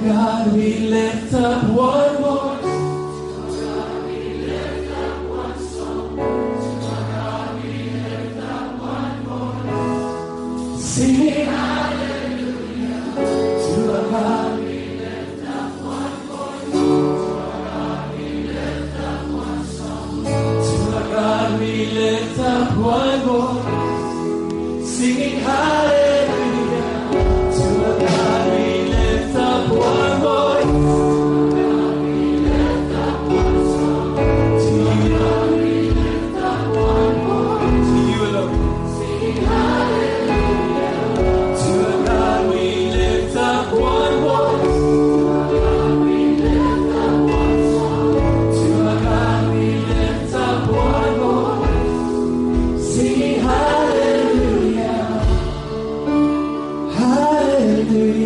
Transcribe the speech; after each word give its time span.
God 0.00 0.52
we 0.52 0.78
lift 0.78 1.34
up 1.34 1.64
one 1.70 2.17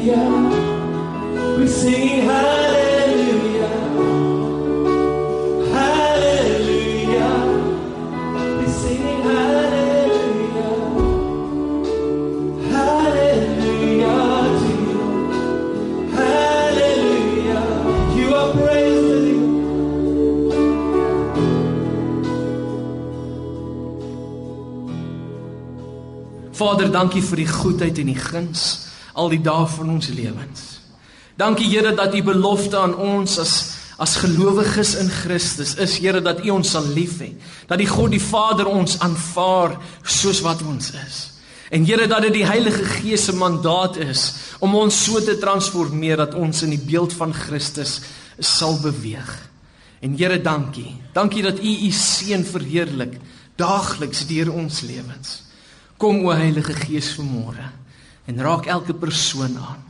Hallelujah. 0.02 1.58
We 1.58 1.66
sing 1.68 2.26
hallelujah. 2.26 3.70
Hallelujah. 5.70 7.34
We 8.58 8.66
sing 8.66 9.22
hallelujah. 9.22 10.74
Hallelujah 12.74 14.18
to 14.58 14.70
you. 14.82 15.02
Hallelujah. 16.18 17.62
You 18.18 18.28
are 18.34 18.50
praised. 18.58 18.90
Vader, 26.58 26.90
dankie 26.90 27.22
vir 27.22 27.36
die 27.36 27.52
goedheid 27.54 27.98
en 28.02 28.10
die 28.10 28.18
guns 28.18 28.91
al 29.12 29.32
die 29.32 29.40
dae 29.42 29.66
van 29.66 29.90
ons 29.96 30.08
lewens. 30.12 30.68
Dankie 31.36 31.68
Here 31.68 31.94
dat 31.96 32.14
U 32.14 32.22
belofte 32.22 32.78
aan 32.78 32.94
ons 32.96 33.38
as 33.38 33.54
as 34.02 34.16
gelowiges 34.18 34.96
in 34.98 35.10
Christus 35.10 35.76
is, 35.78 35.98
Here 36.00 36.20
dat 36.20 36.40
U 36.42 36.56
ons 36.56 36.70
sal 36.74 36.86
lief 36.94 37.20
hê. 37.22 37.28
Dat 37.70 37.78
die 37.78 37.86
God 37.86 38.10
die 38.10 38.22
Vader 38.22 38.66
ons 38.66 38.96
aanvaar 39.04 39.76
soos 40.02 40.40
wat 40.42 40.64
ons 40.66 40.90
is. 40.96 41.18
En 41.70 41.84
Here 41.86 42.08
dat 42.10 42.24
dit 42.26 42.40
die 42.40 42.46
Heilige 42.46 42.84
Gees 42.98 43.28
se 43.28 43.34
mandaat 43.36 44.00
is 44.02 44.24
om 44.64 44.74
ons 44.74 44.96
so 45.04 45.20
te 45.22 45.36
transformeer 45.38 46.18
dat 46.24 46.34
ons 46.34 46.64
in 46.66 46.74
die 46.74 46.82
beeld 46.82 47.14
van 47.14 47.34
Christus 47.36 48.00
sal 48.38 48.80
beweeg. 48.82 49.30
En 50.02 50.16
Here, 50.18 50.40
dankie. 50.42 50.96
Dankie 51.14 51.44
dat 51.46 51.62
U 51.62 51.76
U 51.86 51.92
seun 51.94 52.42
verheerlik 52.44 53.20
daagliks 53.60 54.26
deur 54.26 54.50
ons 54.50 54.80
lewens. 54.88 55.38
Kom 55.96 56.24
o 56.26 56.34
Heilige 56.34 56.74
Gees 56.74 57.12
vanmôre 57.14 57.70
en 58.26 58.42
raak 58.42 58.66
elke 58.66 58.94
persoon 58.94 59.56
aan. 59.58 59.80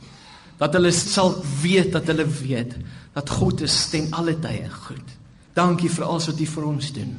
Dat 0.57 0.73
hulle 0.73 0.91
sal 0.91 1.35
weet 1.61 1.91
dat 1.91 2.07
hulle 2.07 2.25
weet 2.25 2.75
dat 3.13 3.29
God 3.29 3.61
is 3.61 3.75
ten 3.89 4.07
alle 4.11 4.35
tye 4.39 4.69
goed. 4.87 5.09
Dankie 5.53 5.89
vir 5.89 6.05
alles 6.05 6.27
wat 6.31 6.39
U 6.39 6.45
vir 6.45 6.65
ons 6.65 6.91
doen. 6.93 7.17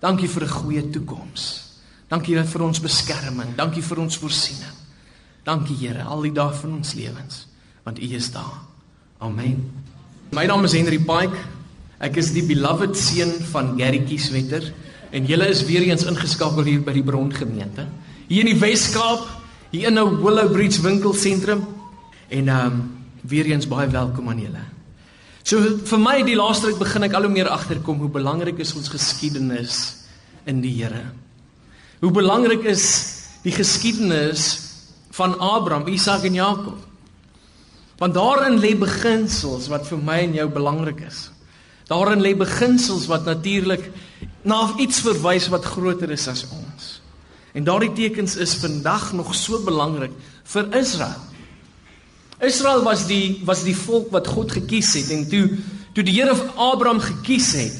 Dankie 0.00 0.28
vir 0.28 0.42
'n 0.44 0.48
goeie 0.48 0.90
toekoms. 0.90 1.62
Dankie 2.08 2.38
vir 2.38 2.62
ons 2.62 2.80
beskerming. 2.80 3.56
Dankie 3.56 3.82
vir 3.82 3.98
ons 3.98 4.16
voorsiening. 4.16 4.76
Dankie 5.44 5.76
Here 5.76 6.02
al 6.02 6.22
die 6.22 6.32
dae 6.32 6.52
van 6.54 6.72
ons 6.72 6.94
lewens 6.94 7.46
want 7.86 7.98
U 8.02 8.02
is 8.02 8.32
daar. 8.34 8.66
Amen. 9.18 9.70
My 10.34 10.44
naam 10.46 10.64
is 10.64 10.72
Henry 10.72 10.98
Pike. 10.98 11.38
Ek 12.02 12.16
is 12.16 12.32
die 12.34 12.42
beloved 12.42 12.96
seun 12.98 13.30
van 13.52 13.76
Gary 13.78 14.02
Kieswetter 14.04 14.72
en 15.14 15.24
julle 15.24 15.46
is 15.48 15.62
weer 15.64 15.86
eens 15.86 16.04
ingeskakel 16.04 16.66
hier 16.66 16.82
by 16.82 16.92
die 16.92 17.04
Brongemeente. 17.06 17.86
Hier 18.26 18.42
in 18.42 18.50
die 18.50 18.58
Wes-Kaap, 18.60 19.22
hier 19.76 19.88
in 19.88 19.98
'n 19.98 20.22
Willow 20.22 20.52
Bridge 20.52 20.80
winkelsentrum 20.80 21.66
en 22.28 22.48
ehm 22.48 22.66
um, 22.66 22.96
weer 23.22 23.44
eens 23.44 23.68
baie 23.68 23.88
welkom 23.88 24.28
aan 24.28 24.40
julle. 24.40 24.64
So 25.42 25.60
vir 25.84 25.98
my 25.98 26.22
die 26.22 26.36
laaste 26.36 26.66
ruk 26.66 26.78
begin 26.78 27.02
ek 27.02 27.14
al 27.14 27.26
hoe 27.26 27.32
meer 27.32 27.48
agterkom 27.48 27.98
hoe 27.98 28.10
belangrik 28.10 28.58
is 28.58 28.74
ons 28.74 28.88
geskiedenis 28.88 30.06
in 30.46 30.60
die 30.60 30.72
Here. 30.82 31.12
Hoe 32.00 32.10
belangrik 32.10 32.64
is 32.64 32.84
die 33.42 33.52
geskiedenis 33.52 34.60
van 35.10 35.38
Abraham, 35.38 35.86
Isak 35.86 36.24
en 36.24 36.34
Jakob. 36.34 36.78
Want 37.98 38.14
daarin 38.14 38.58
lê 38.60 38.74
beginsels 38.78 39.68
wat 39.68 39.86
vir 39.86 39.98
my 39.98 40.18
en 40.18 40.34
jou 40.34 40.48
belangrik 40.48 41.00
is. 41.06 41.30
Daarin 41.88 42.20
lê 42.20 42.34
beginsels 42.36 43.06
wat 43.06 43.24
natuurlik 43.24 43.90
na 44.42 44.74
iets 44.78 45.00
verwys 45.00 45.48
wat 45.48 45.64
groter 45.64 46.10
is 46.10 46.28
as 46.28 46.44
ons. 46.50 46.95
En 47.56 47.64
daardie 47.64 47.92
tekens 47.96 48.36
is 48.36 48.58
vandag 48.60 49.12
nog 49.16 49.32
so 49.34 49.62
belangrik 49.64 50.12
vir 50.52 50.68
Israel. 50.76 51.22
Israel 52.44 52.82
was 52.84 53.06
die 53.08 53.40
was 53.48 53.62
die 53.64 53.76
volk 53.76 54.10
wat 54.12 54.28
God 54.28 54.52
gekies 54.52 54.92
het 54.98 55.08
en 55.14 55.24
toe 55.30 55.46
toe 55.96 56.04
die 56.04 56.12
Here 56.18 56.34
Abraham 56.60 57.00
gekies 57.00 57.54
het, 57.56 57.78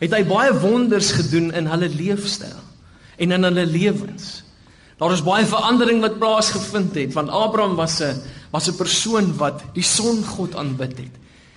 het 0.00 0.16
hy 0.16 0.24
baie 0.26 0.50
wonders 0.58 1.12
gedoen 1.14 1.52
in 1.54 1.70
hulle 1.70 1.86
leefstyl 1.92 2.58
en 3.22 3.36
in 3.38 3.46
hulle 3.46 3.66
lewens. 3.70 4.40
Daar 4.98 5.14
is 5.14 5.22
baie 5.22 5.46
verandering 5.46 6.02
wat 6.02 6.18
plaasgevind 6.18 6.98
het 6.98 7.14
want 7.14 7.30
Abraham 7.30 7.78
was 7.78 8.00
'n 8.02 8.18
was 8.50 8.68
'n 8.68 8.76
persoon 8.76 9.36
wat 9.38 9.62
die 9.74 9.86
son 9.86 10.24
God 10.24 10.56
aanbid 10.58 10.98
het. 10.98 11.14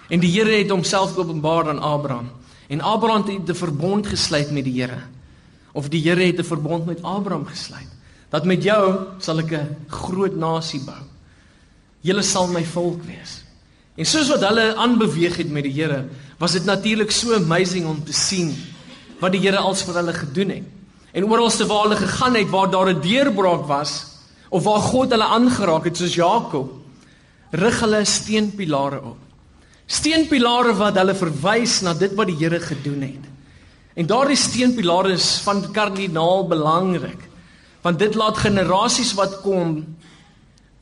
En 0.09 0.19
die 0.19 0.29
Here 0.29 0.61
het 0.61 0.69
homself 0.69 1.17
openbaar 1.17 1.69
aan 1.69 1.81
Abraham. 1.81 2.29
En 2.69 2.81
Abraham 2.81 3.25
het 3.25 3.49
'n 3.49 3.57
verbond 3.57 4.07
gesluit 4.07 4.51
met 4.51 4.63
die 4.63 4.81
Here. 4.81 5.14
Of 5.75 5.91
die 5.91 6.02
Here 6.02 6.24
het 6.24 6.40
'n 6.40 6.47
verbond 6.47 6.86
met 6.86 7.03
Abraham 7.03 7.46
gesluit 7.46 7.91
dat 8.31 8.46
met 8.46 8.63
jou 8.63 9.16
sal 9.19 9.40
ek 9.40 9.52
'n 9.52 9.75
groot 9.88 10.36
nasie 10.36 10.81
bou. 10.84 11.03
Julle 12.02 12.22
sal 12.22 12.47
my 12.47 12.63
volk 12.63 13.03
wees. 13.03 13.44
En 13.96 14.06
soos 14.06 14.30
wat 14.30 14.44
hulle 14.44 14.75
aanbeweeg 14.75 15.38
het 15.38 15.50
met 15.50 15.63
die 15.63 15.74
Here, 15.74 16.06
was 16.38 16.52
dit 16.52 16.66
natuurlik 16.66 17.12
so 17.12 17.36
amazing 17.36 17.86
om 17.86 18.03
te 18.03 18.13
sien 18.13 18.56
wat 19.19 19.31
die 19.31 19.41
Here 19.41 19.58
als 19.58 19.84
vir 19.84 19.96
hulle 19.96 20.13
gedoen 20.13 20.50
het. 20.50 20.63
En 21.13 21.25
oralste 21.25 21.66
waar 21.66 21.84
hulle 21.88 21.96
gegaan 21.96 22.36
het 22.36 22.50
waar 22.50 22.72
daar 22.72 22.90
'n 22.90 23.02
deurbraak 23.02 23.66
was 23.68 24.06
of 24.50 24.63
waar 24.63 24.81
God 24.81 25.12
hulle 25.12 25.24
aangeraak 25.24 25.84
het 25.84 25.97
soos 25.97 26.16
Jakob, 26.16 26.72
rig 27.52 27.80
hulle 27.80 28.06
steenpilare 28.06 29.02
op. 29.02 29.18
Steenpilare 29.88 30.74
wat 30.74 30.96
hulle 30.96 31.16
verwys 31.16 31.81
na 31.81 31.94
dit 31.94 32.13
wat 32.13 32.28
die 32.28 32.38
Here 32.38 32.59
gedoen 32.59 33.02
het. 33.02 33.34
En 33.95 34.07
daardie 34.07 34.38
steenpilare 34.38 35.13
is 35.16 35.38
van 35.45 35.63
kardinaal 35.72 36.47
belangrik. 36.47 37.22
Want 37.81 38.00
dit 38.00 38.16
laat 38.16 38.38
generasies 38.44 39.13
wat 39.16 39.39
kom 39.41 39.78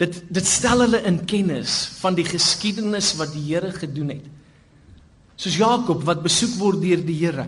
dit 0.01 0.15
dit 0.33 0.47
stel 0.47 0.81
hulle 0.83 1.03
in 1.05 1.19
kennis 1.29 1.75
van 2.01 2.15
die 2.17 2.25
geskiedenis 2.25 3.13
wat 3.19 3.31
die 3.35 3.43
Here 3.45 3.71
gedoen 3.71 4.15
het. 4.15 4.25
Soos 5.37 5.59
Jakob 5.59 6.03
wat 6.07 6.23
besoek 6.25 6.57
word 6.59 6.81
deur 6.81 7.03
die 7.05 7.19
Here. 7.21 7.45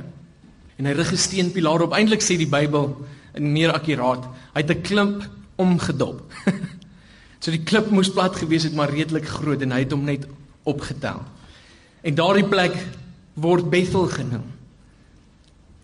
En 0.77 0.85
hy 0.85 0.93
rig 0.93 1.11
'n 1.11 1.17
steenpilaar 1.17 1.81
op. 1.81 1.93
Eintlik 1.93 2.21
sê 2.21 2.37
die 2.37 2.49
Bybel 2.49 2.95
in 3.33 3.51
meer 3.51 3.73
akkuraat, 3.73 4.23
hy 4.53 4.61
het 4.61 4.71
'n 4.71 4.81
klip 4.81 5.29
omgedop. 5.55 6.21
so 7.41 7.51
die 7.51 7.63
klip 7.63 7.89
moes 7.89 8.09
plat 8.09 8.35
gewees 8.35 8.63
het, 8.63 8.75
maar 8.75 8.89
redelik 8.89 9.27
groot 9.27 9.61
en 9.61 9.71
hy 9.71 9.79
het 9.79 9.91
hom 9.91 10.03
net 10.03 10.27
opgetel. 10.63 11.23
En 12.01 12.15
daardie 12.15 12.47
plek 12.47 12.75
word 13.33 13.69
Bethel 13.69 14.07
genoem. 14.07 14.54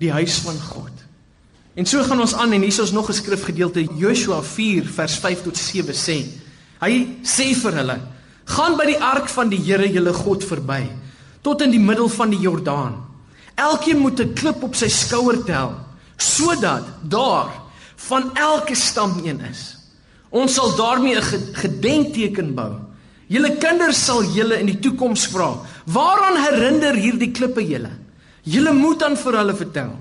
Die 0.01 0.11
huis 0.11 0.39
van 0.41 0.57
God. 0.57 1.05
En 1.77 1.85
so 1.85 2.01
gaan 2.03 2.19
ons 2.19 2.33
aan 2.33 2.51
en 2.51 2.65
hier 2.65 2.81
is 2.81 2.91
nog 2.91 3.09
'n 3.09 3.13
skrifgedeelte 3.13 3.85
Joshua 3.95 4.41
4 4.41 4.85
vers 4.85 5.15
5 5.15 5.43
tot 5.43 5.57
7 5.57 5.93
sê. 5.93 6.25
Hy 6.79 7.07
sê 7.23 7.53
vir 7.55 7.73
hulle: 7.73 7.99
"Gaan 8.45 8.77
by 8.77 8.85
die 8.85 9.01
ark 9.03 9.29
van 9.29 9.49
die 9.49 9.61
Here 9.61 9.87
julle 9.91 10.13
God 10.13 10.43
verby 10.43 10.89
tot 11.41 11.61
in 11.61 11.73
die 11.73 11.81
middel 11.81 12.09
van 12.09 12.29
die 12.29 12.41
Jordaan. 12.41 12.99
Elkeen 13.55 14.01
moet 14.01 14.19
'n 14.19 14.33
klip 14.33 14.63
op 14.63 14.75
sy 14.75 14.87
skouer 14.87 15.43
tel 15.43 15.75
sodat 16.17 16.85
daar 17.01 17.49
van 17.95 18.35
elke 18.35 18.75
stam 18.75 19.21
een 19.25 19.41
is. 19.41 19.77
Ons 20.29 20.53
sal 20.53 20.75
daarmee 20.75 21.15
'n 21.17 21.53
gedenkteken 21.53 22.53
bou. 22.53 22.73
Julle 23.27 23.57
kinders 23.57 24.05
sal 24.05 24.23
julle 24.23 24.59
in 24.59 24.65
die 24.65 24.79
toekoms 24.79 25.27
vra: 25.27 25.57
"Waaraan 25.85 26.37
herinner 26.43 26.95
hierdie 26.95 27.31
klippe 27.31 27.67
julle?" 27.67 28.00
Julle 28.43 28.73
moet 28.73 28.99
dan 28.99 29.17
vir 29.17 29.37
hulle 29.37 29.55
vertel. 29.55 29.91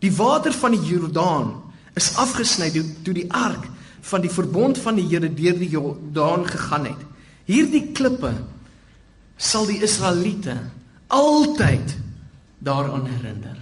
Die 0.00 0.12
water 0.14 0.54
van 0.54 0.76
die 0.76 0.84
Jordaan 0.88 1.52
is 1.98 2.14
afgesny 2.20 2.70
toe 3.04 3.14
die 3.16 3.26
ark 3.34 3.66
van 4.08 4.22
die 4.24 4.32
verbond 4.32 4.78
van 4.80 4.96
die 4.96 5.06
Here 5.08 5.28
deur 5.28 5.58
die 5.58 5.70
Jordaan 5.72 6.46
gegaan 6.48 6.86
het. 6.92 7.00
Hierdie 7.48 7.90
klippe 7.96 8.32
sal 9.36 9.66
die 9.68 9.80
Israeliete 9.84 10.56
altyd 11.08 11.96
daaraan 12.64 13.06
herinner. 13.08 13.56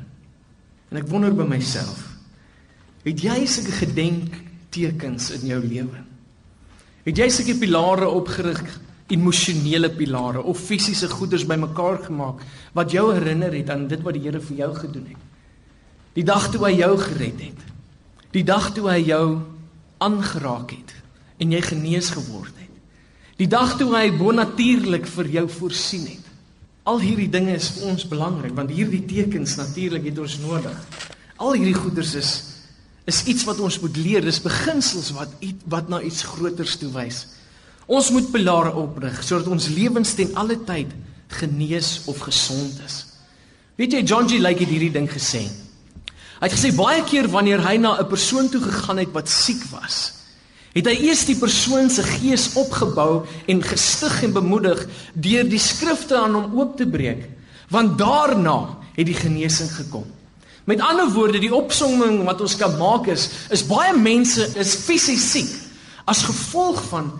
En 0.91 1.01
ek 1.01 1.09
wonder 1.11 1.35
by 1.35 1.47
myself, 1.49 2.03
het 3.07 3.23
jy 3.23 3.43
sulke 3.51 3.75
gedenktekens 3.75 5.31
in 5.39 5.47
jou 5.51 5.61
lewe? 5.63 6.03
Het 7.07 7.23
jy 7.23 7.29
sulke 7.31 7.57
pilare 7.61 8.09
opgerig, 8.11 8.63
emosionele 9.13 9.91
pilare 9.95 10.43
of 10.43 10.59
fisiese 10.59 11.09
goederes 11.09 11.47
bymekaar 11.47 12.01
gemaak 12.09 12.43
wat 12.75 12.93
jou 12.93 13.07
herinner 13.15 13.55
het 13.55 13.71
aan 13.71 13.87
dit 13.89 14.03
wat 14.03 14.17
die 14.17 14.25
Here 14.25 14.41
vir 14.41 14.57
jou 14.65 14.73
gedoen 14.75 15.07
het? 15.13 15.23
Die 16.17 16.25
dag 16.25 16.49
toe 16.51 16.65
hy 16.65 16.73
jou 16.79 16.95
gered 16.99 17.41
het. 17.45 17.65
Die 18.33 18.45
dag 18.45 18.71
toe 18.75 18.89
hy 18.91 19.01
jou 19.05 19.27
aangeraak 20.03 20.73
het 20.75 20.95
en 21.41 21.53
jy 21.53 21.61
genees 21.65 22.11
geword 22.15 22.55
het. 22.57 22.73
Die 23.37 23.49
dag 23.53 23.77
toe 23.77 23.91
hy 23.93 24.09
bonatuurlik 24.17 25.07
vir 25.13 25.29
jou 25.35 25.45
voorsien 25.59 26.07
het. 26.09 26.25
Al 26.89 27.03
hierdie 27.03 27.29
dinge 27.31 27.57
is 27.59 27.69
vir 27.77 27.91
ons 27.93 28.07
belangrik 28.09 28.55
want 28.57 28.73
hierdie 28.73 29.05
tekens 29.07 29.59
natuurlik 29.61 30.09
het 30.09 30.21
ons 30.23 30.39
nodig. 30.43 30.77
Al 31.37 31.59
hierdie 31.59 31.79
goeders 31.79 32.15
is 32.19 32.35
is 33.07 33.21
iets 33.31 33.45
wat 33.47 33.61
ons 33.63 33.77
moet 33.79 33.97
leer. 34.03 34.25
Dis 34.25 34.43
beginsels 34.43 35.13
wat 35.15 35.31
wat 35.71 35.93
na 35.93 36.01
iets 36.03 36.25
groters 36.27 36.75
toe 36.81 36.91
wys. 36.91 37.27
Ons 37.87 38.11
moet 38.11 38.27
pilare 38.35 38.73
oprig 38.75 39.21
sodat 39.23 39.47
ons 39.53 39.69
lewens 39.71 40.15
ten 40.19 40.33
alle 40.35 40.59
tyd 40.67 40.91
genees 41.39 42.01
of 42.11 42.19
gesond 42.27 42.81
is. 42.87 43.05
Weet 43.79 43.95
jy 43.95 44.03
John 44.03 44.27
G. 44.27 44.41
Lake 44.43 44.65
het 44.65 44.73
hierdie 44.73 44.95
ding 44.95 45.07
gesê. 45.11 45.45
Hy 46.37 46.49
het 46.49 46.55
gesê 46.55 46.73
baie 46.77 47.03
keer 47.07 47.29
wanneer 47.33 47.63
hy 47.63 47.77
na 47.79 47.97
'n 48.01 48.09
persoon 48.09 48.49
toe 48.51 48.61
gegaan 48.61 48.99
het 48.99 49.13
wat 49.13 49.29
siek 49.29 49.63
was, 49.71 50.13
het 50.75 50.87
hy 50.87 50.97
eers 51.09 51.25
die 51.25 51.39
persoon 51.39 51.91
se 51.91 52.03
gees 52.03 52.53
opgebou 52.55 53.27
en 53.47 53.63
gestig 53.63 54.23
en 54.23 54.33
bemoedig 54.33 54.87
deur 55.15 55.49
die 55.49 55.59
skrifte 55.59 56.17
aan 56.17 56.35
hom 56.35 56.59
oop 56.59 56.77
te 56.77 56.87
breek, 56.87 57.31
want 57.71 57.99
daarna 57.99 58.77
het 58.97 59.07
die 59.07 59.15
genesing 59.15 59.71
gekom. 59.71 60.05
Met 60.65 60.81
ander 60.81 61.09
woorde, 61.13 61.39
die 61.39 61.55
opsomming 61.55 62.25
wat 62.25 62.41
ons 62.41 62.57
kan 62.57 62.77
maak 62.77 63.07
is, 63.07 63.31
is 63.51 63.67
baie 63.67 63.97
mense 63.97 64.43
is 64.59 64.75
fisies 64.75 65.31
siek 65.33 65.53
as 66.05 66.23
gevolg 66.23 66.83
van 66.91 67.13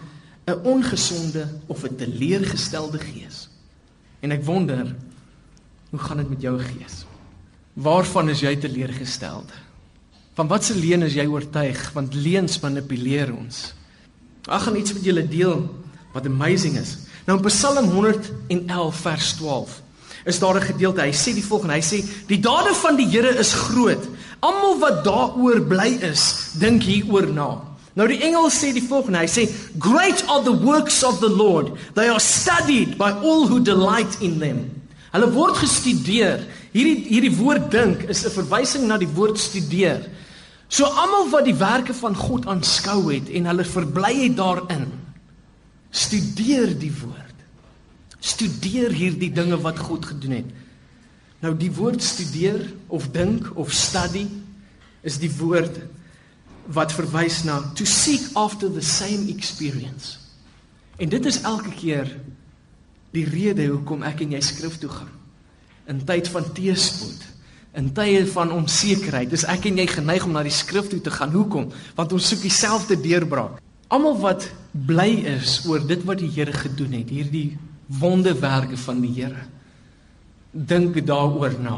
'n 0.47 0.61
ongesonde 0.63 1.49
of 1.67 1.83
'n 1.83 1.97
teleurgestelde 1.97 2.99
gees. 2.99 3.49
En 4.21 4.31
ek 4.31 4.45
wonder, 4.45 4.95
hoe 5.91 5.99
gaan 5.99 6.17
dit 6.17 6.29
met 6.29 6.41
jou 6.41 6.59
gees? 6.59 7.05
Waarvan 7.73 8.29
is 8.29 8.41
jy 8.41 8.57
teleurgesteld? 8.57 9.51
Van 10.35 10.47
watse 10.47 10.75
leuen 10.75 11.03
is 11.03 11.15
jy 11.15 11.27
oortuig? 11.27 11.93
Want 11.93 12.15
leuns 12.15 12.61
manipuleer 12.61 13.35
ons. 13.35 13.75
Ek 14.47 14.61
gaan 14.61 14.77
iets 14.77 14.93
met 14.93 15.05
julle 15.05 15.29
deel 15.29 15.85
wat 16.13 16.27
amazing 16.27 16.79
is. 16.79 16.97
Nou 17.27 17.39
in 17.39 17.45
Psalm 17.45 17.91
111 17.91 18.97
vers 18.97 19.33
12 19.33 19.83
is 20.25 20.39
daar 20.39 20.57
'n 20.57 20.73
gedeelte. 20.73 21.01
Hy 21.01 21.13
sê 21.13 21.35
die 21.35 21.45
volgende. 21.45 21.75
Hy 21.75 21.83
sê 21.83 22.05
die 22.27 22.41
dade 22.41 22.75
van 22.75 22.97
die 22.97 23.09
Here 23.09 23.39
is 23.39 23.53
groot. 23.53 24.09
Almal 24.41 24.79
wat 24.79 25.05
daaroor 25.05 25.61
bly 25.61 25.99
is, 26.03 26.53
dink 26.59 26.83
hieroor 26.83 27.33
na. 27.33 27.66
Nou 27.97 28.05
die 28.11 28.21
engel 28.21 28.51
sê 28.53 28.75
die 28.77 28.85
volgende. 28.85 29.23
Hy 29.25 29.31
sê 29.31 29.47
great 29.81 30.21
are 30.29 30.43
the 30.45 30.53
works 30.53 31.01
of 31.07 31.21
the 31.23 31.31
Lord. 31.33 31.73
They 31.97 32.11
are 32.13 32.21
studied 32.21 32.99
by 33.01 33.15
all 33.25 33.47
who 33.49 33.61
delight 33.65 34.21
in 34.21 34.39
them. 34.39 34.67
Hulle 35.15 35.31
word 35.33 35.57
gestudeer. 35.57 36.45
Hierdie 36.77 37.07
hierdie 37.09 37.33
woord 37.39 37.71
dink 37.73 38.05
is 38.13 38.25
'n 38.27 38.35
verwysing 38.37 38.85
na 38.87 38.99
die 39.01 39.09
woord 39.09 39.41
studeer. 39.41 40.05
So 40.69 40.85
almal 40.85 41.31
wat 41.31 41.47
die 41.47 41.57
werke 41.57 41.95
van 41.95 42.15
God 42.15 42.47
aanskou 42.47 43.13
het 43.13 43.31
en 43.31 43.47
hulle 43.47 43.65
verbly 43.65 44.15
het 44.27 44.37
daarin, 44.37 44.91
studeer 45.91 46.75
die 46.79 46.93
woord. 46.93 47.35
Studeer 48.21 48.91
hierdie 48.91 49.33
dinge 49.33 49.57
wat 49.63 49.79
God 49.79 50.05
gedoen 50.05 50.43
het. 50.43 50.51
Nou 51.41 51.55
die 51.57 51.71
woord 51.73 52.03
studeer 52.03 52.67
of 52.89 53.09
dink 53.15 53.47
of 53.55 53.73
study 53.73 54.27
is 55.07 55.21
die 55.23 55.31
woord 55.39 55.79
wat 56.75 56.93
verwys 56.93 57.43
na 57.45 57.61
to 57.75 57.85
seek 57.85 58.23
after 58.35 58.73
the 58.73 58.83
same 58.83 59.29
experience. 59.29 60.19
En 60.97 61.09
dit 61.09 61.27
is 61.27 61.41
elke 61.43 61.71
keer 61.77 62.11
die 63.15 63.25
rede 63.29 63.67
hoekom 63.67 64.03
ek 64.03 64.25
en 64.25 64.35
jy 64.37 64.41
skrif 64.41 64.79
toe 64.79 64.91
gaan. 64.91 65.13
In 65.87 66.03
tyd 66.05 66.29
van 66.29 66.53
teëspoed 66.53 67.37
In 67.77 67.91
tye 67.93 68.23
van 68.33 68.53
onsekerheid, 68.57 69.35
is 69.37 69.45
ek 69.53 69.67
en 69.69 69.83
jy 69.83 69.85
geneig 69.91 70.25
om 70.25 70.33
na 70.33 70.41
die 70.47 70.55
skrif 70.55 70.89
toe 70.89 71.01
te 71.05 71.13
gaan. 71.13 71.35
Hoekom? 71.37 71.67
Want 71.99 72.15
ons 72.17 72.29
soek 72.33 72.41
dieselfde 72.47 72.97
deurbraak. 73.03 73.59
Almal 73.93 74.17
wat 74.23 74.47
bly 74.89 75.11
is 75.37 75.59
oor 75.69 75.85
dit 75.85 76.01
wat 76.09 76.23
die 76.23 76.31
Here 76.33 76.55
gedoen 76.57 76.97
het, 76.97 77.13
hierdie 77.13 77.59
wonderwerke 78.01 78.79
van 78.81 79.03
die 79.05 79.13
Here. 79.19 79.45
Dink 80.57 80.97
daaroor 81.05 81.59
na. 81.61 81.77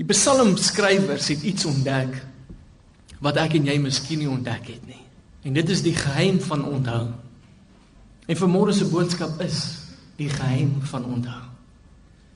Die 0.00 0.08
psalmskrywers 0.08 1.28
het 1.34 1.44
iets 1.44 1.68
ontdek 1.68 2.16
wat 3.20 3.36
ek 3.40 3.56
en 3.58 3.66
jy 3.66 3.78
miskien 3.80 4.18
nie 4.18 4.30
ontdek 4.30 4.68
het 4.74 4.86
nie. 4.86 5.02
En 5.46 5.54
dit 5.54 5.68
is 5.70 5.82
die 5.82 5.94
geheim 5.94 6.40
van 6.42 6.64
onthou. 6.64 7.06
En 8.26 8.36
vanmôre 8.36 8.74
se 8.74 8.88
boodskap 8.90 9.40
is 9.44 9.60
die 10.18 10.28
geheim 10.28 10.80
van 10.90 11.04
onthou. 11.04 11.42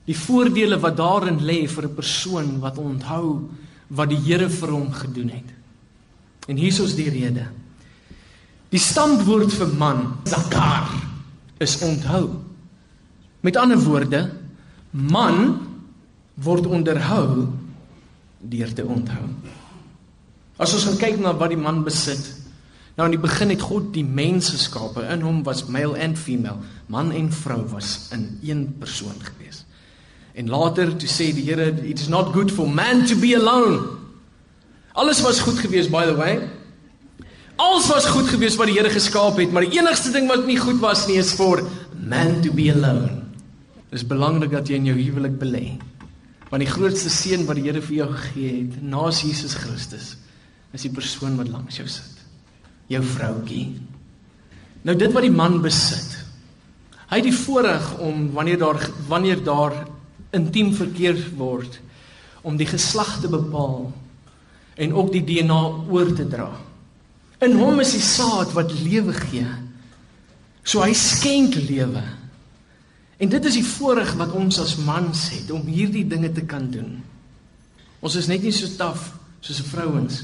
Die 0.07 0.17
voordele 0.17 0.79
wat 0.81 0.97
daarin 0.97 1.39
lê 1.43 1.67
vir 1.67 1.85
'n 1.85 1.95
persoon 1.95 2.59
wat 2.59 2.77
onthou 2.77 3.49
wat 3.89 4.09
die 4.09 4.21
Here 4.23 4.49
vir 4.49 4.71
hom 4.71 4.91
gedoen 4.91 5.29
het. 5.29 5.49
En 6.47 6.57
hier 6.57 6.83
is 6.83 6.95
die 6.95 7.09
rede. 7.09 7.47
Die 8.69 8.79
stamwoord 8.79 9.53
vir 9.53 9.67
man, 9.77 10.17
zakar, 10.23 10.87
is 11.59 11.81
onthou. 11.81 12.39
Met 13.41 13.57
ander 13.57 13.77
woorde, 13.77 14.31
man 14.91 15.59
word 16.33 16.65
onderhou 16.65 17.47
deur 18.39 18.73
te 18.73 18.85
onthou. 18.85 19.27
As 20.61 20.75
ons 20.77 20.85
kyk 21.01 21.17
na 21.17 21.33
wat 21.33 21.49
die 21.55 21.59
man 21.59 21.81
besit, 21.85 22.21
nou 22.97 23.07
in 23.07 23.15
die 23.15 23.21
begin 23.21 23.49
het 23.49 23.63
God 23.65 23.89
die 23.95 24.05
mens 24.05 24.51
geskape. 24.53 25.01
In 25.09 25.23
hom 25.25 25.41
was 25.47 25.65
male 25.65 25.97
and 25.97 26.19
female, 26.19 26.61
man 26.91 27.09
en 27.15 27.31
vrou 27.33 27.63
was 27.71 28.11
in 28.13 28.27
een 28.45 28.67
persoon 28.79 29.17
gewees. 29.25 29.63
En 30.37 30.51
later 30.51 30.93
toe 30.95 31.09
sê 31.09 31.31
die 31.35 31.47
Here 31.49 31.71
it 31.71 31.99
is 31.99 32.09
not 32.09 32.31
good 32.35 32.53
for 32.53 32.69
man 32.69 33.05
to 33.09 33.17
be 33.19 33.33
alone. 33.35 33.97
Alles 34.93 35.21
was 35.25 35.41
goed 35.41 35.59
gewees 35.59 35.89
by 35.89 36.05
the 36.05 36.15
way. 36.15 36.37
Alles 37.57 37.87
was 37.89 38.05
goed 38.05 38.29
gewees 38.29 38.55
wat 38.59 38.69
die 38.69 38.77
Here 38.77 38.89
geskaap 38.93 39.41
het, 39.41 39.51
maar 39.51 39.65
die 39.65 39.79
enigste 39.79 40.13
ding 40.13 40.29
wat 40.29 40.45
nie 40.45 40.59
goed 40.61 40.79
was 40.83 41.07
nie 41.09 41.17
is 41.21 41.33
vir 41.39 41.65
man 41.97 42.39
to 42.45 42.53
be 42.53 42.69
alone. 42.71 43.25
Dit 43.89 44.03
is 44.03 44.07
belangrik 44.07 44.53
dat 44.53 44.69
jy 44.69 44.77
in 44.79 44.91
jou 44.91 44.97
huwelik 44.99 45.41
belê. 45.41 45.65
Want 46.51 46.63
die 46.63 46.69
grootste 46.71 47.09
seën 47.11 47.47
wat 47.49 47.57
die 47.57 47.65
Here 47.65 47.81
vir 47.81 48.03
jou 48.03 48.11
gegee 48.13 48.55
het, 48.61 48.81
naas 48.83 49.23
Jesus 49.25 49.57
Christus, 49.57 50.15
is 50.71 50.85
die 50.87 50.93
persoon 50.93 51.37
wat 51.39 51.51
langs 51.51 51.79
jou 51.79 51.87
sit. 51.89 52.19
Jou 52.91 53.01
vroutjie. 53.03 53.67
Nou 54.87 54.95
dit 54.97 55.13
wat 55.13 55.25
die 55.25 55.33
man 55.33 55.59
besit. 55.63 56.17
Hy 57.11 57.19
het 57.19 57.27
die 57.27 57.35
voorreg 57.35 57.87
om 57.99 58.29
wanneer 58.35 58.59
daar 58.61 58.79
wanneer 59.11 59.43
daar 59.43 59.75
intiem 60.31 60.71
verkeer 60.73 61.19
word 61.35 61.79
om 62.47 62.55
die 62.57 62.69
geslag 62.69 63.17
te 63.21 63.29
bepaal 63.29 63.89
en 64.81 64.93
ook 64.95 65.11
die 65.13 65.25
DNA 65.27 65.61
oor 65.91 66.13
te 66.15 66.25
dra. 66.27 66.49
In 67.43 67.57
hom 67.59 67.81
is 67.83 67.93
die 67.97 68.05
saad 68.05 68.53
wat 68.55 68.71
lewe 68.79 69.13
gee. 69.17 69.45
So 70.63 70.81
hy 70.85 70.93
skenk 70.95 71.57
lewe. 71.67 72.03
En 73.21 73.29
dit 73.29 73.45
is 73.45 73.57
die 73.59 73.65
voorreg 73.65 74.15
wat 74.17 74.33
ons 74.37 74.57
as 74.63 74.77
mans 74.81 75.27
het 75.35 75.51
om 75.53 75.67
hierdie 75.67 76.07
dinge 76.09 76.31
te 76.33 76.45
kan 76.47 76.69
doen. 76.73 76.95
Ons 78.01 78.15
is 78.17 78.29
net 78.31 78.41
nie 78.41 78.53
so 78.55 78.71
taaf 78.79 79.11
soos 79.43 79.61
vrouens 79.67 80.23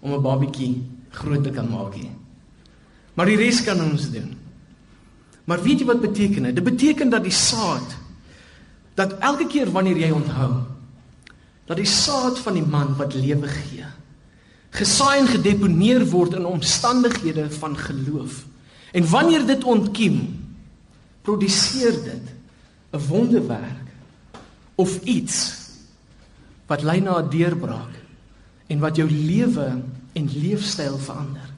om 0.00 0.12
'n 0.12 0.22
babatjie 0.22 0.82
groot 1.10 1.42
te 1.42 1.50
kan 1.50 1.68
maak 1.70 1.94
nie. 1.96 2.10
Maar 3.14 3.26
die 3.26 3.36
res 3.36 3.64
kan 3.64 3.80
ons 3.80 4.10
doen. 4.10 4.36
Maar 5.44 5.62
weet 5.62 5.78
jy 5.78 5.86
wat 5.86 6.00
beteken 6.00 6.42
dit? 6.42 6.54
Dit 6.54 6.64
beteken 6.64 7.10
dat 7.10 7.22
die 7.22 7.32
saad 7.32 7.96
dat 8.98 9.18
elke 9.18 9.46
keer 9.46 9.70
wanneer 9.70 9.96
jy 9.96 10.10
onthou 10.10 10.52
dat 11.68 11.76
die 11.76 11.86
saad 11.86 12.38
van 12.42 12.56
die 12.58 12.66
man 12.66 12.96
wat 12.98 13.14
lewe 13.14 13.48
gee 13.48 13.86
gesaai 14.74 15.20
en 15.20 15.30
gedeponeer 15.30 16.04
word 16.10 16.34
in 16.38 16.46
omstandighede 16.48 17.46
van 17.60 17.76
geloof 17.78 18.42
en 18.92 19.06
wanneer 19.10 19.46
dit 19.46 19.64
ontkiem 19.64 20.18
produseer 21.22 21.94
dit 22.04 22.34
'n 22.92 23.06
wonderwerk 23.08 23.86
of 24.74 24.98
iets 25.04 25.54
wat 26.66 26.82
lei 26.82 27.00
na 27.00 27.20
'n 27.22 27.30
deurbraak 27.30 27.94
en 28.68 28.78
wat 28.78 28.96
jou 28.96 29.08
lewe 29.10 29.68
en 30.12 30.30
leefstyl 30.32 30.98
verander 30.98 31.48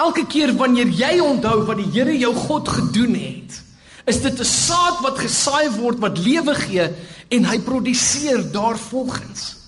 elke 0.00 0.26
keer 0.26 0.52
wanneer 0.56 0.88
jy 0.88 1.18
onthou 1.20 1.64
wat 1.68 1.80
die 1.80 1.90
Here 1.94 2.16
jou 2.18 2.34
God 2.34 2.68
gedoen 2.68 3.14
het 3.14 3.62
is 4.10 4.20
dit 4.22 4.40
'n 4.40 4.44
saad 4.44 5.00
wat 5.04 5.18
gesaai 5.18 5.70
word 5.76 5.98
wat 5.98 6.18
lewe 6.18 6.54
gee 6.54 6.88
en 7.28 7.44
hy 7.44 7.58
produseer 7.62 8.42
daarvolgens. 8.52 9.59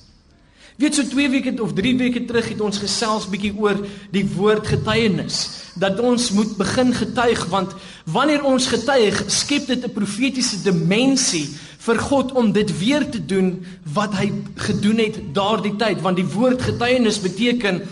Weet 0.83 0.97
so 0.99 1.07
2 1.07 1.29
weke 1.31 1.63
of 1.63 1.77
3 1.79 1.97
weke 1.97 2.25
terug 2.27 2.49
het 2.51 2.61
ons 2.61 2.81
gesels 2.83 3.29
bietjie 3.31 3.53
oor 3.55 3.85
die 4.11 4.25
woord 4.35 4.67
getuienis 4.67 5.45
dat 5.79 6.01
ons 6.03 6.33
moet 6.35 6.57
begin 6.59 6.91
getuig 6.93 7.45
want 7.53 7.77
wanneer 8.11 8.43
ons 8.43 8.67
getuig 8.67 9.21
skep 9.31 9.69
dit 9.71 9.85
'n 9.87 9.95
profetiese 9.95 10.59
dimensie 10.65 11.47
vir 11.87 11.99
God 11.99 12.33
om 12.33 12.51
dit 12.53 12.71
weer 12.79 13.07
te 13.11 13.19
doen 13.19 13.65
wat 13.95 14.15
hy 14.19 14.33
gedoen 14.57 14.99
het 14.99 15.21
daardie 15.35 15.77
tyd. 15.77 16.03
Want 16.03 16.17
die 16.17 16.27
woord 16.35 16.63
getuienis 16.63 17.21
beteken 17.21 17.83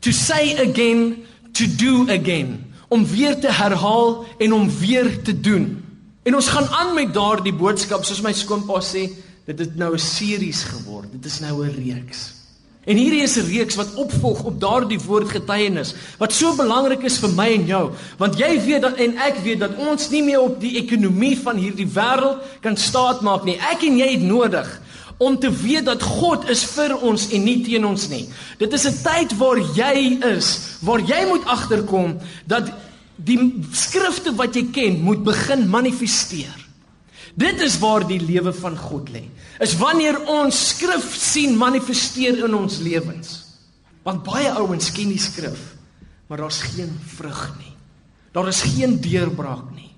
to 0.00 0.12
say 0.12 0.52
again 0.60 1.24
to 1.52 1.64
do 1.76 2.04
again 2.12 2.72
om 2.88 3.06
weer 3.06 3.40
te 3.40 3.48
herhaal 3.48 4.26
en 4.38 4.52
om 4.52 4.68
weer 4.80 5.22
te 5.22 5.40
doen. 5.40 5.80
En 6.22 6.34
ons 6.34 6.48
gaan 6.48 6.68
aan 6.68 6.94
met 6.94 7.14
daardie 7.14 7.54
boodskap 7.56 8.04
soos 8.04 8.20
my 8.20 8.32
skoonpa 8.32 8.80
sê 8.84 9.08
dit 9.44 9.58
het 9.58 9.76
nou 9.76 9.94
'n 9.94 9.98
series 9.98 10.62
geword 10.62 11.12
dit 11.12 11.24
is 11.24 11.40
nou 11.40 11.64
'n 11.64 11.74
reeks 11.76 12.44
En 12.84 12.98
hierdie 13.00 13.22
is 13.24 13.36
'n 13.36 13.48
reeks 13.48 13.74
wat 13.74 13.94
opvolg 13.94 14.42
op 14.44 14.60
daardie 14.60 15.00
woord 15.00 15.28
getuienis 15.28 15.94
wat 16.18 16.32
so 16.32 16.54
belangrik 16.54 17.02
is 17.02 17.18
vir 17.18 17.30
my 17.32 17.48
en 17.52 17.66
jou, 17.66 17.92
want 18.18 18.38
jy 18.38 18.60
weet 18.64 18.82
dat 18.82 18.96
en 18.96 19.16
ek 19.16 19.40
weet 19.42 19.60
dat 19.60 19.76
ons 19.76 20.10
nie 20.10 20.22
meer 20.22 20.40
op 20.40 20.60
die 20.60 20.76
ekonomie 20.76 21.38
van 21.38 21.56
hierdie 21.56 21.88
wêreld 21.88 22.44
kan 22.60 22.76
staatmaak 22.76 23.44
nie. 23.44 23.56
Ek 23.56 23.82
en 23.82 23.96
jy 23.96 24.10
het 24.10 24.22
nodig 24.22 24.80
om 25.16 25.38
te 25.38 25.50
weet 25.50 25.84
dat 25.84 26.02
God 26.02 26.48
is 26.50 26.64
vir 26.64 26.96
ons 27.00 27.30
en 27.30 27.44
nie 27.44 27.62
teen 27.64 27.86
ons 27.86 28.08
nie. 28.08 28.28
Dit 28.58 28.72
is 28.72 28.84
'n 28.84 29.02
tyd 29.02 29.36
waar 29.38 29.58
jy 29.58 30.18
is, 30.36 30.76
waar 30.80 31.00
jy 31.00 31.26
moet 31.28 31.44
agterkom 31.44 32.18
dat 32.46 32.70
die 33.16 33.64
skrifte 33.72 34.34
wat 34.34 34.54
jy 34.54 34.68
ken 34.72 35.00
moet 35.00 35.24
begin 35.24 35.68
manifesteer. 35.68 36.63
Dit 37.34 37.60
is 37.60 37.78
waar 37.82 38.06
die 38.06 38.20
lewe 38.22 38.52
van 38.54 38.76
God 38.78 39.10
lê. 39.10 39.24
Is 39.62 39.74
wanneer 39.78 40.20
ons 40.30 40.58
skrif 40.70 41.14
sien 41.18 41.56
manifesteer 41.58 42.44
in 42.46 42.54
ons 42.54 42.78
lewens. 42.78 43.40
Want 44.06 44.22
baie 44.26 44.50
ouens 44.54 44.92
ken 44.94 45.10
die 45.10 45.20
skrif, 45.22 45.74
maar 46.28 46.44
daar's 46.44 46.60
geen 46.62 46.92
vrug 47.16 47.42
nie. 47.58 47.72
Daar 48.34 48.50
is 48.50 48.62
geen 48.74 48.98
deurbraak 49.00 49.72
nie. 49.74 49.90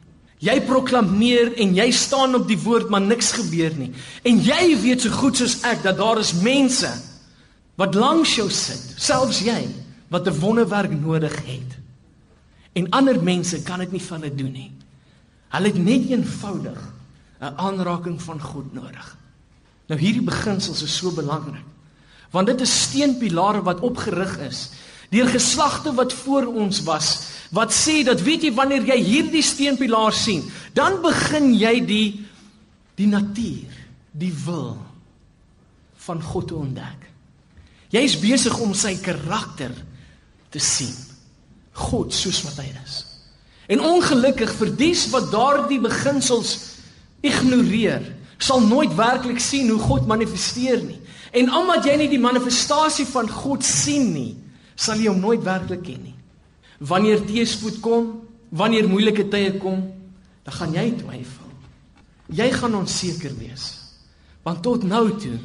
Jy 0.44 0.60
proklameer 0.68 1.54
en 1.64 1.72
jy 1.76 1.86
staan 1.96 2.36
op 2.36 2.44
die 2.48 2.58
woord 2.60 2.90
maar 2.92 3.04
niks 3.04 3.32
gebeur 3.38 3.72
nie. 3.76 3.90
En 4.28 4.40
jy 4.44 4.76
weet 4.82 5.06
so 5.06 5.12
goed 5.16 5.40
soos 5.40 5.62
ek 5.64 5.82
dat 5.84 5.96
daar 5.96 6.20
is 6.20 6.34
mense 6.44 6.90
wat 7.76 7.96
langs 7.96 8.36
jou 8.36 8.46
sit, 8.52 8.94
selfs 9.00 9.42
jy 9.44 9.66
wat 10.12 10.28
'n 10.28 10.40
wonderwerk 10.40 10.92
nodig 10.92 11.34
het. 11.44 11.72
En 12.72 12.90
ander 12.90 13.22
mense 13.22 13.62
kan 13.62 13.80
dit 13.80 13.92
nie 13.92 14.00
vir 14.00 14.18
hulle 14.18 14.34
doen 14.34 14.52
nie. 14.52 14.72
Hulle 15.48 15.66
het 15.66 15.78
net 15.78 16.10
eenvoudig 16.10 16.95
'n 17.40 17.54
aanraking 17.56 18.22
van 18.22 18.40
God 18.40 18.72
nodig. 18.72 19.16
Nou 19.86 20.00
hierdie 20.00 20.24
beginsels 20.24 20.82
is 20.82 20.96
so 20.96 21.10
belangrik. 21.10 21.64
Want 22.30 22.46
dit 22.46 22.60
is 22.60 22.82
steunpilare 22.82 23.62
wat 23.62 23.80
opgerig 23.80 24.38
is 24.38 24.70
deur 25.10 25.28
geslagte 25.30 25.94
wat 25.94 26.12
voor 26.12 26.46
ons 26.46 26.82
was 26.82 27.36
wat 27.54 27.70
sê 27.70 28.02
dat 28.02 28.20
weet 28.26 28.42
jy 28.42 28.52
wanneer 28.54 28.86
jy 28.88 28.96
hierdie 29.02 29.42
steunpilaar 29.44 30.12
sien, 30.12 30.42
dan 30.74 30.98
begin 31.02 31.52
jy 31.54 31.74
die 31.86 32.08
die 32.96 33.06
natuur, 33.06 33.72
die 34.16 34.32
wil 34.46 34.78
van 36.06 36.22
God 36.22 36.46
te 36.48 36.56
ontdek. 36.56 37.02
Jy 37.92 38.02
is 38.08 38.16
besig 38.18 38.56
om 38.58 38.72
sy 38.74 38.94
karakter 39.02 39.74
te 40.50 40.62
sien. 40.62 40.94
God 41.76 42.14
soos 42.16 42.40
wat 42.46 42.62
hy 42.62 42.70
is. 42.80 43.02
En 43.68 43.82
ongelukkig 43.84 44.54
vir 44.56 44.72
dies 44.80 45.04
wat 45.12 45.28
daardie 45.32 45.80
beginsels 45.82 46.54
ignoreer, 47.26 48.04
sal 48.38 48.62
nooit 48.64 48.92
werklik 48.96 49.40
sien 49.40 49.70
hoe 49.72 49.80
God 49.80 50.06
manifesteer 50.08 50.82
nie. 50.84 51.00
En 51.36 51.50
omdat 51.52 51.88
jy 51.88 51.96
nie 52.00 52.10
die 52.12 52.22
manifestasie 52.22 53.06
van 53.10 53.28
God 53.30 53.64
sien 53.64 54.12
nie, 54.14 54.32
sal 54.76 55.00
jy 55.00 55.10
hom 55.10 55.20
nooit 55.20 55.42
werklik 55.44 55.82
ken 55.86 56.02
nie. 56.04 56.14
Wanneer 56.84 57.24
teëspoed 57.24 57.80
kom, 57.84 58.08
wanneer 58.56 58.88
moeilike 58.88 59.26
tye 59.32 59.56
kom, 59.60 59.82
dan 60.46 60.56
gaan 60.60 60.76
jy 60.76 60.86
twyfel. 61.00 61.52
Jy 62.36 62.48
gaan 62.54 62.76
onseker 62.78 63.34
wees. 63.38 63.66
Want 64.46 64.62
tot 64.62 64.84
nou 64.86 65.08
toe 65.18 65.38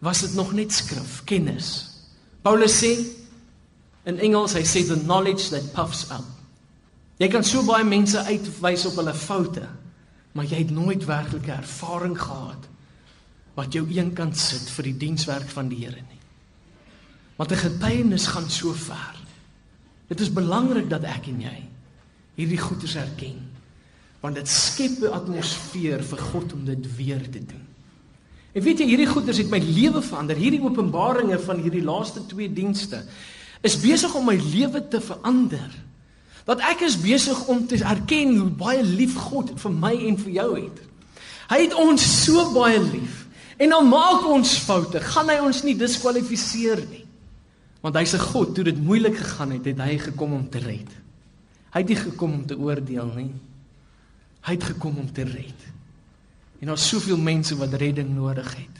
was 0.00 0.22
dit 0.24 0.34
nog 0.38 0.54
net 0.56 0.72
skrif, 0.72 1.20
kennis. 1.28 1.70
Paulus 2.42 2.78
sê 2.80 2.94
in 4.08 4.20
Engels, 4.24 4.54
hy 4.56 4.64
sê 4.64 4.86
the 4.88 4.96
knowledge 5.04 5.50
that 5.52 5.72
puffs 5.76 6.06
up. 6.08 6.24
Jy 7.20 7.28
kan 7.28 7.44
so 7.44 7.60
baie 7.66 7.84
mense 7.84 8.16
uitwys 8.30 8.86
op 8.88 8.96
hulle 9.02 9.12
foute, 9.12 9.66
maar 10.32 10.44
jy 10.44 10.62
het 10.62 10.70
nooit 10.70 11.04
werklike 11.04 11.52
ervaring 11.52 12.16
gehad 12.18 12.68
wat 13.54 13.74
jou 13.74 13.84
eenkant 13.90 14.38
sit 14.38 14.70
vir 14.70 14.90
die 14.90 14.96
dienswerk 14.96 15.48
van 15.50 15.68
die 15.68 15.84
Here 15.84 16.00
nie. 16.00 16.20
Want 17.36 17.52
'n 17.52 17.56
getuienis 17.56 18.26
gaan 18.26 18.50
so 18.50 18.72
ver. 18.72 19.16
Dit 20.08 20.20
is 20.20 20.32
belangrik 20.32 20.90
dat 20.90 21.04
ek 21.04 21.26
en 21.26 21.40
jy 21.40 21.68
hierdie 22.34 22.58
goeders 22.58 22.94
erken 22.94 23.50
want 24.20 24.34
dit 24.34 24.48
skep 24.48 25.00
'n 25.00 25.12
atmosfeer 25.12 26.02
vir 26.04 26.18
God 26.18 26.52
om 26.52 26.64
dit 26.64 26.96
weer 26.96 27.30
te 27.30 27.40
doen. 27.40 27.66
En 28.52 28.62
weet 28.62 28.78
jy 28.78 28.86
hierdie 28.86 29.06
goeders 29.06 29.38
het 29.38 29.50
my 29.50 29.58
lewe 29.58 30.02
verander. 30.02 30.36
Hierdie 30.36 30.62
openbaringe 30.62 31.38
van 31.38 31.60
hierdie 31.62 31.82
laaste 31.82 32.26
twee 32.26 32.52
dienste 32.52 33.04
is 33.62 33.80
besig 33.80 34.14
om 34.14 34.26
my 34.26 34.36
lewe 34.36 34.88
te 34.88 35.00
verander. 35.00 35.70
Dat 36.50 36.62
ek 36.66 36.80
is 36.82 36.96
besig 36.98 37.38
om 37.46 37.62
te 37.70 37.78
erken 37.78 38.34
hoe 38.34 38.50
baie 38.50 38.82
lief 38.82 39.14
God 39.28 39.52
vir 39.62 39.74
my 39.74 39.92
en 40.08 40.16
vir 40.18 40.32
jou 40.40 40.48
het. 40.56 40.80
Hy 41.50 41.58
het 41.62 41.76
ons 41.78 42.06
so 42.24 42.48
baie 42.54 42.80
lief. 42.82 43.20
En 43.60 43.74
al 43.76 43.86
maak 43.86 44.26
ons 44.26 44.56
foute, 44.64 44.98
gaan 45.12 45.30
hy 45.30 45.36
ons 45.44 45.62
nie 45.62 45.76
diskwalifiseer 45.78 46.82
nie. 46.90 47.04
Want 47.84 47.96
hy's 47.96 48.14
'n 48.14 48.26
God, 48.32 48.54
toe 48.54 48.64
dit 48.64 48.82
moeilik 48.82 49.16
gegaan 49.16 49.52
het, 49.52 49.64
het 49.64 49.78
hy 49.78 49.98
gekom 49.98 50.32
om 50.32 50.50
te 50.50 50.58
red. 50.58 50.90
Hy 51.70 51.80
het 51.80 51.88
nie 51.88 51.96
gekom 51.96 52.32
om 52.32 52.46
te 52.46 52.58
oordeel 52.58 53.12
nie. 53.14 53.34
Hy 54.42 54.52
het 54.52 54.64
gekom 54.64 54.98
om 54.98 55.12
te 55.12 55.22
red. 55.22 55.60
En 56.60 56.66
daar's 56.66 56.88
soveel 56.88 57.18
mense 57.18 57.56
wat 57.56 57.74
redding 57.74 58.14
nodig 58.14 58.56
het. 58.56 58.76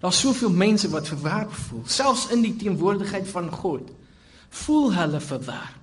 Daar's 0.00 0.20
soveel 0.20 0.50
mense 0.50 0.88
wat 0.88 1.08
verwerp 1.08 1.52
voel, 1.52 1.82
selfs 1.84 2.30
in 2.30 2.42
die 2.42 2.56
teenwoordigheid 2.56 3.28
van 3.28 3.50
God. 3.50 3.90
Voel 4.48 4.92
hulle 4.92 5.20
verwerp 5.20 5.79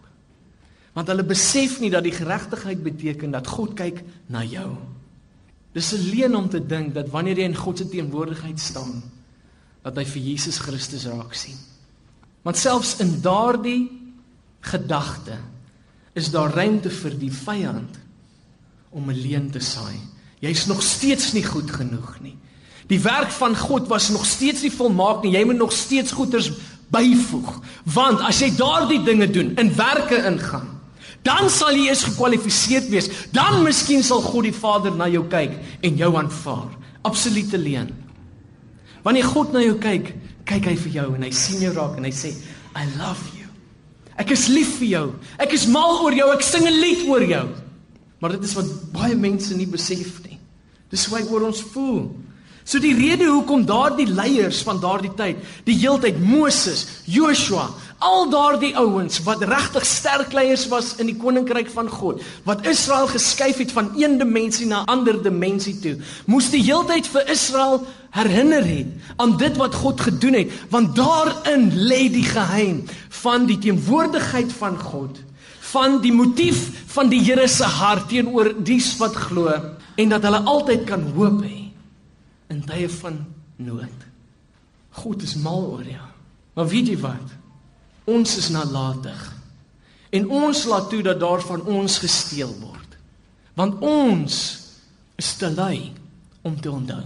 want 0.98 1.12
hulle 1.12 1.26
besef 1.30 1.78
nie 1.78 1.92
dat 1.94 2.08
die 2.08 2.16
geregtigheid 2.16 2.80
beteken 2.82 3.36
dat 3.36 3.48
God 3.54 3.76
kyk 3.78 4.00
na 4.34 4.42
jou. 4.42 4.72
Dis 5.74 5.94
'n 5.94 6.10
leuen 6.10 6.36
om 6.36 6.50
te 6.50 6.60
dink 6.60 6.94
dat 6.94 7.10
wanneer 7.10 7.38
jy 7.38 7.44
in 7.44 7.56
God 7.56 7.78
se 7.78 7.90
teenwoordigheid 7.90 8.60
staan, 8.60 9.04
dat 9.84 9.96
hy 9.96 10.06
vir 10.06 10.22
Jesus 10.22 10.58
Christus 10.58 11.06
raak 11.06 11.34
sien. 11.34 11.58
Want 12.42 12.58
selfs 12.58 12.98
in 13.00 13.22
daardie 13.22 13.90
gedagte 14.62 15.38
is 16.14 16.32
daar 16.32 16.50
ruimte 16.50 16.90
vir 16.90 17.20
die 17.20 17.32
vyand 17.32 18.00
om 18.90 19.10
'n 19.10 19.22
leuen 19.22 19.52
te 19.52 19.60
saai. 19.60 20.00
Jy's 20.40 20.66
nog 20.66 20.82
steeds 20.82 21.34
nie 21.34 21.44
goed 21.44 21.72
genoeg 21.72 22.20
nie. 22.22 22.38
Die 22.88 23.00
werk 23.00 23.30
van 23.32 23.56
God 23.56 23.88
was 23.88 24.10
nog 24.10 24.26
steeds 24.26 24.62
nie 24.62 24.72
volmaak 24.72 25.24
nie. 25.24 25.32
Jy 25.32 25.46
moet 25.46 25.58
nog 25.58 25.72
steeds 25.72 26.12
goeders 26.12 26.52
byvoeg. 26.90 27.62
Want 27.84 28.20
as 28.22 28.40
jy 28.40 28.56
daardie 28.56 29.04
dinge 29.04 29.30
doen, 29.30 29.56
in 29.56 29.76
werke 29.76 30.26
ingaan, 30.26 30.77
dan 31.24 31.50
sal 31.50 31.76
jy 31.76 31.90
eens 31.90 32.06
gekwalifiseer 32.08 32.86
wees. 32.92 33.10
Dan 33.36 33.64
miskien 33.66 34.04
sal 34.04 34.22
God 34.22 34.48
die 34.48 34.56
Vader 34.56 34.96
na 34.96 35.10
jou 35.12 35.26
kyk 35.28 35.58
en 35.84 35.98
jou 36.00 36.12
aanvaar. 36.16 36.70
Absolute 37.08 37.58
leen. 37.58 37.92
Wanneer 39.04 39.28
God 39.28 39.54
na 39.56 39.64
jou 39.64 39.78
kyk, 39.82 40.14
kyk 40.48 40.70
hy 40.72 40.76
vir 40.76 40.94
jou 41.02 41.08
en 41.16 41.24
hy 41.28 41.32
sien 41.36 41.62
jou 41.62 41.74
raak 41.76 41.98
en 41.98 42.04
hy 42.04 42.12
sê, 42.12 42.34
"I 42.76 42.86
love 42.98 43.36
you." 43.36 43.48
Ek 44.18 44.32
is 44.32 44.48
lief 44.48 44.80
vir 44.80 44.88
jou. 44.88 45.14
Ek 45.40 45.54
is 45.54 45.68
mal 45.68 46.04
oor 46.04 46.14
jou. 46.14 46.32
Ek 46.34 46.42
sing 46.42 46.66
'n 46.66 46.82
lied 46.82 47.08
oor 47.08 47.24
jou. 47.24 47.48
Maar 48.20 48.32
dit 48.32 48.44
is 48.44 48.54
wat 48.54 48.66
baie 48.92 49.16
mense 49.16 49.56
nie 49.56 49.68
besef 49.68 50.24
nie. 50.26 50.40
Dis 50.90 51.06
hoe 51.06 51.20
hy 51.20 51.26
oor 51.30 51.46
ons 51.48 51.62
voel. 51.62 52.10
So 52.68 52.80
die 52.80 52.96
rede 52.98 53.30
hoekom 53.30 53.66
daardie 53.66 54.10
leiers 54.12 54.60
van 54.68 54.82
daardie 54.84 55.14
tyd, 55.16 55.38
die 55.64 55.78
heeltyd 55.80 56.20
Moses, 56.20 57.04
Joshua, 57.06 57.70
al 58.04 58.28
daardie 58.30 58.76
ouens 58.78 59.20
wat 59.26 59.42
regtig 59.48 59.86
sterk 59.86 60.34
leiers 60.36 60.68
was 60.70 60.94
in 61.02 61.10
die 61.10 61.18
koninkryk 61.18 61.70
van 61.74 61.90
God, 61.90 62.22
wat 62.46 62.66
Israel 62.70 63.10
geskuif 63.10 63.58
het 63.64 63.72
van 63.74 63.90
een 63.98 64.18
dimensie 64.22 64.68
na 64.70 64.84
ander 64.86 65.18
dimensie 65.24 65.76
toe, 65.82 65.96
moes 66.30 66.52
die 66.54 66.62
heeltyd 66.62 67.10
vir 67.10 67.30
Israel 67.34 67.80
herinner 68.14 68.66
het 68.66 69.18
aan 69.22 69.38
dit 69.38 69.58
wat 69.58 69.76
God 69.76 70.02
gedoen 70.02 70.38
het, 70.42 70.54
want 70.74 70.96
daarin 70.98 71.72
lê 71.74 72.08
die 72.14 72.26
geheim 72.28 72.84
van 73.24 73.48
die 73.50 73.58
teenwoordigheid 73.66 74.54
van 74.60 74.78
God, 74.78 75.18
van 75.74 75.98
die 76.02 76.14
motief 76.14 76.68
van 76.94 77.10
die 77.12 77.22
Here 77.26 77.48
se 77.52 77.66
hart 77.66 78.08
teenoor 78.12 78.54
dies 78.64 78.94
wat 79.02 79.18
glo 79.28 79.52
en 79.98 80.14
dat 80.14 80.24
hulle 80.24 80.44
altyd 80.46 80.86
kan 80.88 81.04
hoop 81.18 81.42
hê 81.44 81.68
in 82.54 82.62
tye 82.64 82.88
van 83.02 83.18
nood. 83.58 84.06
God 85.02 85.26
is 85.26 85.36
mal 85.36 85.66
oor 85.74 85.84
jou. 85.86 86.06
Maar 86.56 86.70
weet 86.72 86.94
jy 86.94 86.96
wat? 87.02 87.34
Ons 88.08 88.38
is 88.40 88.50
nalatig. 88.56 89.20
En 90.16 90.30
ons 90.32 90.64
laat 90.72 90.90
toe 90.90 91.02
dat 91.04 91.20
daar 91.20 91.44
van 91.44 91.62
ons 91.68 92.00
gesteel 92.00 92.54
word. 92.62 92.98
Want 93.60 93.82
ons 93.84 94.36
is 95.20 95.34
te 95.36 95.50
lui 95.52 95.92
om 96.42 96.56
te 96.62 96.72
onthou. 96.72 97.04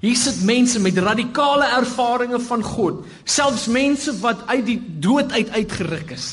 Hier 0.00 0.16
sit 0.16 0.38
mense 0.48 0.80
met 0.80 0.96
radikale 0.96 1.66
ervarings 1.76 2.46
van 2.48 2.62
God, 2.64 3.02
selfs 3.28 3.66
mense 3.68 4.14
wat 4.22 4.46
uit 4.48 4.62
die 4.64 4.78
dood 5.04 5.32
uit 5.34 5.50
uitgeruk 5.52 6.14
is, 6.16 6.28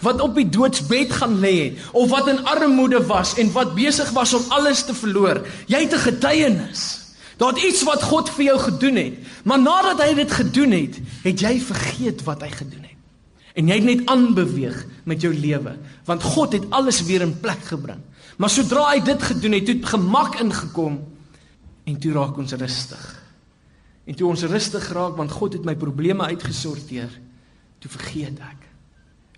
wat 0.00 0.22
op 0.24 0.38
die 0.38 0.46
doodsbed 0.48 1.12
gaan 1.18 1.36
lê 1.42 1.74
of 1.92 2.08
wat 2.14 2.30
in 2.32 2.40
armoede 2.48 3.02
was 3.10 3.34
en 3.36 3.52
wat 3.52 3.74
besig 3.76 4.08
was 4.16 4.32
om 4.38 4.46
alles 4.56 4.86
te 4.88 4.96
verloor. 4.96 5.42
Jy 5.68 5.82
het 5.84 5.94
'n 5.94 6.06
getuienis. 6.08 7.00
Daar 7.36 7.52
het 7.52 7.62
iets 7.62 7.82
wat 7.82 8.02
God 8.02 8.30
vir 8.30 8.44
jou 8.44 8.58
gedoen 8.58 8.96
het, 8.96 9.14
maar 9.44 9.60
nadat 9.60 10.00
hy 10.00 10.14
dit 10.14 10.32
gedoen 10.32 10.70
het, 10.70 10.96
het 11.22 11.40
jy 11.40 11.60
vergeet 11.60 12.24
wat 12.24 12.40
hy 12.40 12.50
gedoen 12.50 12.82
het. 12.82 12.89
En 13.54 13.68
jy 13.68 13.74
het 13.74 13.84
net 13.84 14.06
aanbeweeg 14.06 14.86
met 15.04 15.20
jou 15.20 15.34
lewe, 15.34 15.76
want 16.04 16.22
God 16.22 16.52
het 16.52 16.70
alles 16.70 17.02
weer 17.02 17.20
in 17.20 17.40
plek 17.40 17.64
gebring. 17.64 18.00
Maar 18.36 18.50
sodra 18.50 18.90
hy 18.92 19.00
dit 19.00 19.22
gedoen 19.22 19.52
het, 19.52 19.68
het 19.68 19.86
gemak 19.86 20.40
ingekom 20.40 21.00
En 21.90 21.98
toe 21.98 22.12
raak 22.14 22.38
ons 22.38 22.52
rustig. 22.52 23.04
En 24.04 24.16
toe 24.16 24.28
ons 24.30 24.46
rustig 24.50 24.88
raak 24.94 25.18
want 25.18 25.32
God 25.32 25.58
het 25.58 25.66
my 25.66 25.76
probleme 25.78 26.28
uitgesorteer, 26.30 27.10
toe 27.82 27.90
vergeet 27.90 28.40
ek. 28.44 28.66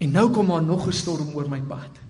En 0.02 0.14
nou 0.16 0.28
kom 0.34 0.50
maar 0.50 0.62
nog 0.62 0.86
'n 0.86 0.92
storm 0.92 1.34
oor 1.34 1.48
my 1.48 1.60
pad. 1.60 2.00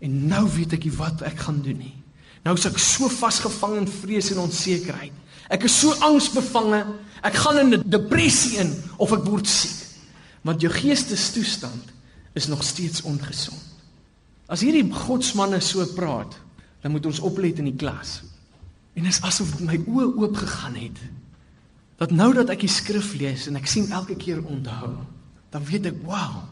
En 0.00 0.26
nou 0.26 0.48
weet 0.48 0.72
ek 0.72 0.84
nie 0.84 0.96
wat 0.96 1.22
ek 1.22 1.38
gaan 1.38 1.60
doen 1.62 1.78
nie. 1.78 1.96
Nou 2.42 2.56
is 2.56 2.64
ek 2.64 2.78
so 2.78 3.08
vasgevang 3.08 3.76
in 3.76 3.88
vrees 3.88 4.30
en 4.30 4.38
onsekerheid. 4.38 5.12
Ek 5.50 5.64
is 5.64 5.80
so 5.80 5.92
angsbevange. 5.92 6.86
Ek 7.22 7.34
gaan 7.34 7.58
in 7.58 7.74
'n 7.74 7.82
depressie 7.84 8.58
in 8.58 8.82
of 8.96 9.12
ek 9.12 9.24
word 9.24 9.46
siek. 9.46 9.79
Want 10.46 10.60
jou 10.60 10.72
geestestoestand 10.72 11.92
is 12.32 12.46
nog 12.46 12.62
steeds 12.64 13.02
ongesond. 13.02 13.66
As 14.50 14.64
hierdie 14.64 14.86
godsmanne 14.92 15.60
so 15.62 15.84
praat, 15.94 16.34
dan 16.82 16.94
moet 16.94 17.06
ons 17.06 17.22
oplet 17.22 17.60
in 17.60 17.68
die 17.70 17.78
klas. 17.78 18.20
En 18.98 19.06
dit 19.06 19.12
is 19.12 19.22
asof 19.22 19.58
my 19.62 19.78
oë 19.86 20.08
oop 20.18 20.38
gegaan 20.40 20.78
het. 20.80 20.98
Dat 22.00 22.14
nou 22.16 22.32
dat 22.34 22.50
ek 22.50 22.64
die 22.64 22.72
skrif 22.72 23.12
lees 23.20 23.46
en 23.46 23.58
ek 23.60 23.68
sien 23.70 23.90
elke 23.92 24.16
keer 24.18 24.40
onthou, 24.40 24.96
dan 25.52 25.66
weet 25.68 25.90
ek, 25.92 26.00
wow. 26.06 26.42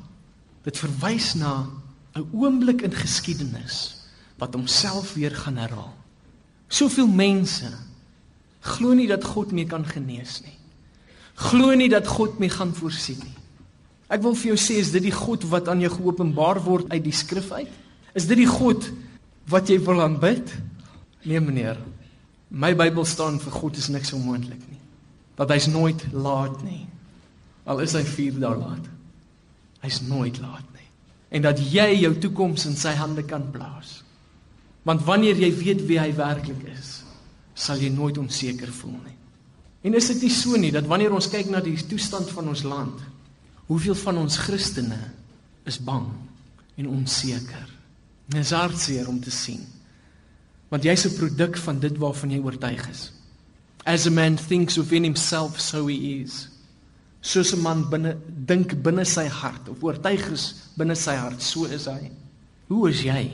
Dit 0.66 0.78
verwys 0.78 1.33
na 1.38 1.66
'n 2.14 2.28
oomblik 2.35 2.83
in 2.83 2.92
geskiedenis 2.92 4.04
wat 4.38 4.54
homself 4.54 5.14
weer 5.14 5.35
gaan 5.35 5.57
herhaal. 5.57 5.95
Soveel 6.68 7.09
mense 7.09 7.73
glo 8.61 8.92
nie 8.92 9.09
dat 9.09 9.25
God 9.25 9.52
meer 9.52 9.66
kan 9.66 9.87
genees 9.87 10.42
nie. 10.45 10.59
Glo 11.35 11.75
nie 11.75 11.88
dat 11.88 12.07
God 12.07 12.38
meer 12.38 12.50
gaan 12.50 12.75
voorsien 12.75 13.18
nie. 13.23 13.38
Ek 14.08 14.22
wil 14.24 14.36
vir 14.40 14.54
jou 14.54 14.58
sê 14.60 14.78
is 14.80 14.92
dit 14.94 15.04
die 15.04 15.14
God 15.14 15.44
wat 15.50 15.68
aan 15.68 15.82
jou 15.84 15.90
geopenbaar 15.92 16.62
word 16.64 16.88
uit 16.92 17.04
die 17.04 17.14
skrif 17.14 17.50
uit? 17.52 17.70
Is 18.16 18.26
dit 18.28 18.40
die 18.40 18.48
God 18.48 18.88
wat 19.52 19.68
jy 19.68 19.76
wil 19.84 20.00
aanbid? 20.04 20.48
Nee 21.28 21.40
meneer, 21.44 21.76
My 22.48 22.72
Bybel 22.72 23.04
staan 23.04 23.36
vir 23.42 23.52
God 23.52 23.76
is 23.76 23.90
niks 23.92 24.14
onmoontlik 24.16 24.60
nie. 24.70 24.80
Dat 25.36 25.52
hy's 25.52 25.68
nooit 25.68 26.00
laat 26.16 26.62
nie. 26.64 26.86
Al 27.68 27.82
is 27.84 27.92
hy 27.92 28.02
4 28.08 28.38
dae 28.40 28.56
laat. 28.56 28.86
Hy's 29.84 30.00
nooit 30.06 30.40
laat 30.40 30.64
nie. 30.72 30.86
En 31.36 31.44
dat 31.44 31.60
jy 31.60 31.90
jou 32.00 32.14
toekoms 32.24 32.64
in 32.70 32.76
sy 32.78 32.94
hande 32.96 33.26
kan 33.28 33.44
plaas. 33.52 33.98
Want 34.88 35.04
wanneer 35.04 35.36
jy 35.36 35.52
weet 35.52 35.84
wie 35.84 36.00
hy 36.00 36.08
werklik 36.16 36.64
is, 36.72 37.02
sal 37.52 37.76
jy 37.76 37.90
nooit 37.92 38.16
onseker 38.18 38.72
voel 38.72 38.96
nie. 38.96 39.16
En 39.84 39.94
is 39.94 40.08
dit 40.14 40.24
nie 40.24 40.32
so 40.32 40.56
nie 40.56 40.72
dat 40.72 40.88
wanneer 40.88 41.12
ons 41.14 41.28
kyk 41.30 41.50
na 41.52 41.60
die 41.62 41.76
toestand 41.90 42.32
van 42.32 42.48
ons 42.48 42.64
land, 42.66 42.96
hoeveel 43.68 43.96
van 44.00 44.18
ons 44.25 44.38
Christene 44.40 44.98
is 45.68 45.78
bang 45.84 46.06
en 46.80 46.88
onseker? 46.88 47.68
Dit 48.28 48.40
is 48.40 48.52
hartseer 48.56 49.08
om 49.08 49.20
te 49.20 49.32
sien. 49.32 49.64
Want 50.68 50.84
jy's 50.84 51.06
'n 51.06 51.16
produk 51.16 51.56
van 51.56 51.78
dit 51.80 51.96
waarvan 51.96 52.30
jy 52.30 52.38
oortuig 52.38 52.88
is. 52.88 53.12
As 53.84 54.06
a 54.06 54.10
man 54.10 54.37
thinks 54.37 54.76
within 54.76 55.02
himself 55.02 55.60
so 55.60 55.87
he 55.87 56.22
is. 56.22 56.48
Soos 57.20 57.52
'n 57.52 57.62
man 57.62 57.88
binne 57.88 58.16
dink 58.26 58.82
binne 58.82 59.04
sy 59.04 59.26
hart 59.26 59.68
of 59.68 59.82
oortuig 59.82 60.30
is 60.30 60.54
binne 60.76 60.94
sy 60.94 61.14
hart, 61.14 61.42
so 61.42 61.64
is 61.64 61.84
hy. 61.84 62.10
Hoe 62.68 62.90
is 62.90 63.00
jy? 63.02 63.32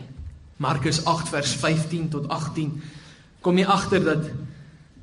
Markus 0.57 1.05
8 1.05 1.29
vers 1.29 1.53
15 1.53 2.09
tot 2.09 2.29
18 2.29 2.83
kom 3.41 3.59
jy 3.59 3.65
agter 3.65 4.05
dat 4.05 4.31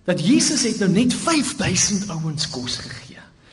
dat 0.06 0.20
Jesus 0.20 0.64
het 0.64 0.80
nou 0.80 0.90
net 0.90 1.14
5000 1.14 2.10
ouens 2.10 2.50
kos 2.50 2.78
gegee. 2.78 3.01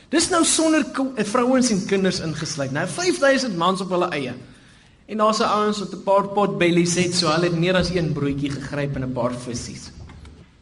Dis 0.09 0.29
nou 0.29 0.41
sonder 0.45 0.85
vrouens 1.15 1.69
en 1.69 1.85
kinders 1.85 2.19
ingesluit. 2.25 2.71
Nou 2.73 2.87
5000 2.87 3.57
mans 3.57 3.81
op 3.81 3.91
hulle 3.93 4.09
eie. 4.15 4.33
En 5.09 5.17
daar's 5.17 5.39
'n 5.39 5.49
ouens 5.49 5.79
wat 5.79 5.93
'n 5.93 6.03
paar 6.03 6.27
pot 6.27 6.57
bellies 6.57 6.95
het, 6.95 7.15
so 7.15 7.27
hulle 7.27 7.49
het 7.49 7.59
meer 7.59 7.75
as 7.75 7.89
een 7.89 8.13
broodjie 8.13 8.49
gegryp 8.49 8.95
en 8.95 9.03
'n 9.03 9.13
paar 9.13 9.33
visse. 9.33 9.91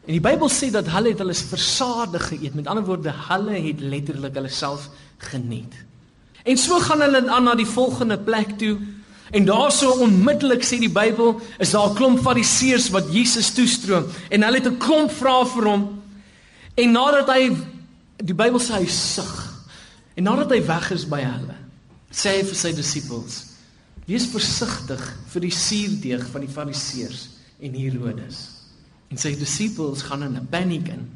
En 0.06 0.12
die 0.12 0.20
Bybel 0.20 0.48
sê 0.48 0.70
dat 0.70 0.86
hulle 0.88 1.08
het 1.08 1.18
hulle 1.18 1.34
versadig 1.34 2.28
geëet. 2.28 2.54
Met 2.54 2.66
ander 2.66 2.84
woorde, 2.84 3.12
hulle 3.28 3.60
het 3.60 3.80
letterlik 3.80 4.34
hulle 4.34 4.48
self 4.48 4.88
geniet. 5.18 5.74
En 6.44 6.56
so 6.56 6.78
gaan 6.78 7.00
hulle 7.00 7.28
aan 7.28 7.44
na 7.44 7.54
die 7.54 7.66
volgende 7.66 8.18
plek 8.18 8.58
toe. 8.58 8.78
En 9.30 9.44
daarso 9.44 9.90
onmiddellik 9.90 10.64
sê 10.64 10.78
die 10.78 10.92
Bybel, 10.92 11.40
is 11.58 11.70
daar 11.70 11.90
'n 11.90 11.94
klomp 11.94 12.20
fariseërs 12.20 12.88
wat 12.90 13.12
Jesus 13.12 13.50
toestroom 13.50 14.04
en 14.28 14.42
hulle 14.42 14.56
het 14.56 14.66
'n 14.66 14.76
klomp 14.78 15.10
vrae 15.10 15.46
vir 15.46 15.64
hom. 15.64 16.02
En 16.74 16.92
nadat 16.92 17.28
hy 17.28 17.56
die 18.18 18.34
Bybel 18.34 18.60
sê 18.62 18.80
hy 18.80 18.88
sug. 18.90 19.34
En 20.18 20.26
nadat 20.26 20.50
hy 20.56 20.62
weg 20.66 20.90
is 20.96 21.06
by 21.08 21.20
hulle, 21.22 21.56
sê 22.10 22.38
hy 22.38 22.46
vir 22.48 22.58
sy 22.58 22.72
disippels: 22.74 23.36
Wees 24.08 24.26
versigtig 24.32 25.02
vir 25.32 25.44
die 25.44 25.54
suurdeeg 25.54 26.24
van 26.32 26.42
die 26.42 26.50
Fariseërs 26.50 27.26
en 27.62 27.76
Herodes. 27.76 28.40
En 29.12 29.20
sy 29.20 29.34
disippels 29.38 30.02
gaan 30.08 30.24
in 30.26 30.36
'n 30.36 30.48
paniek 30.50 30.88
in. 30.88 31.06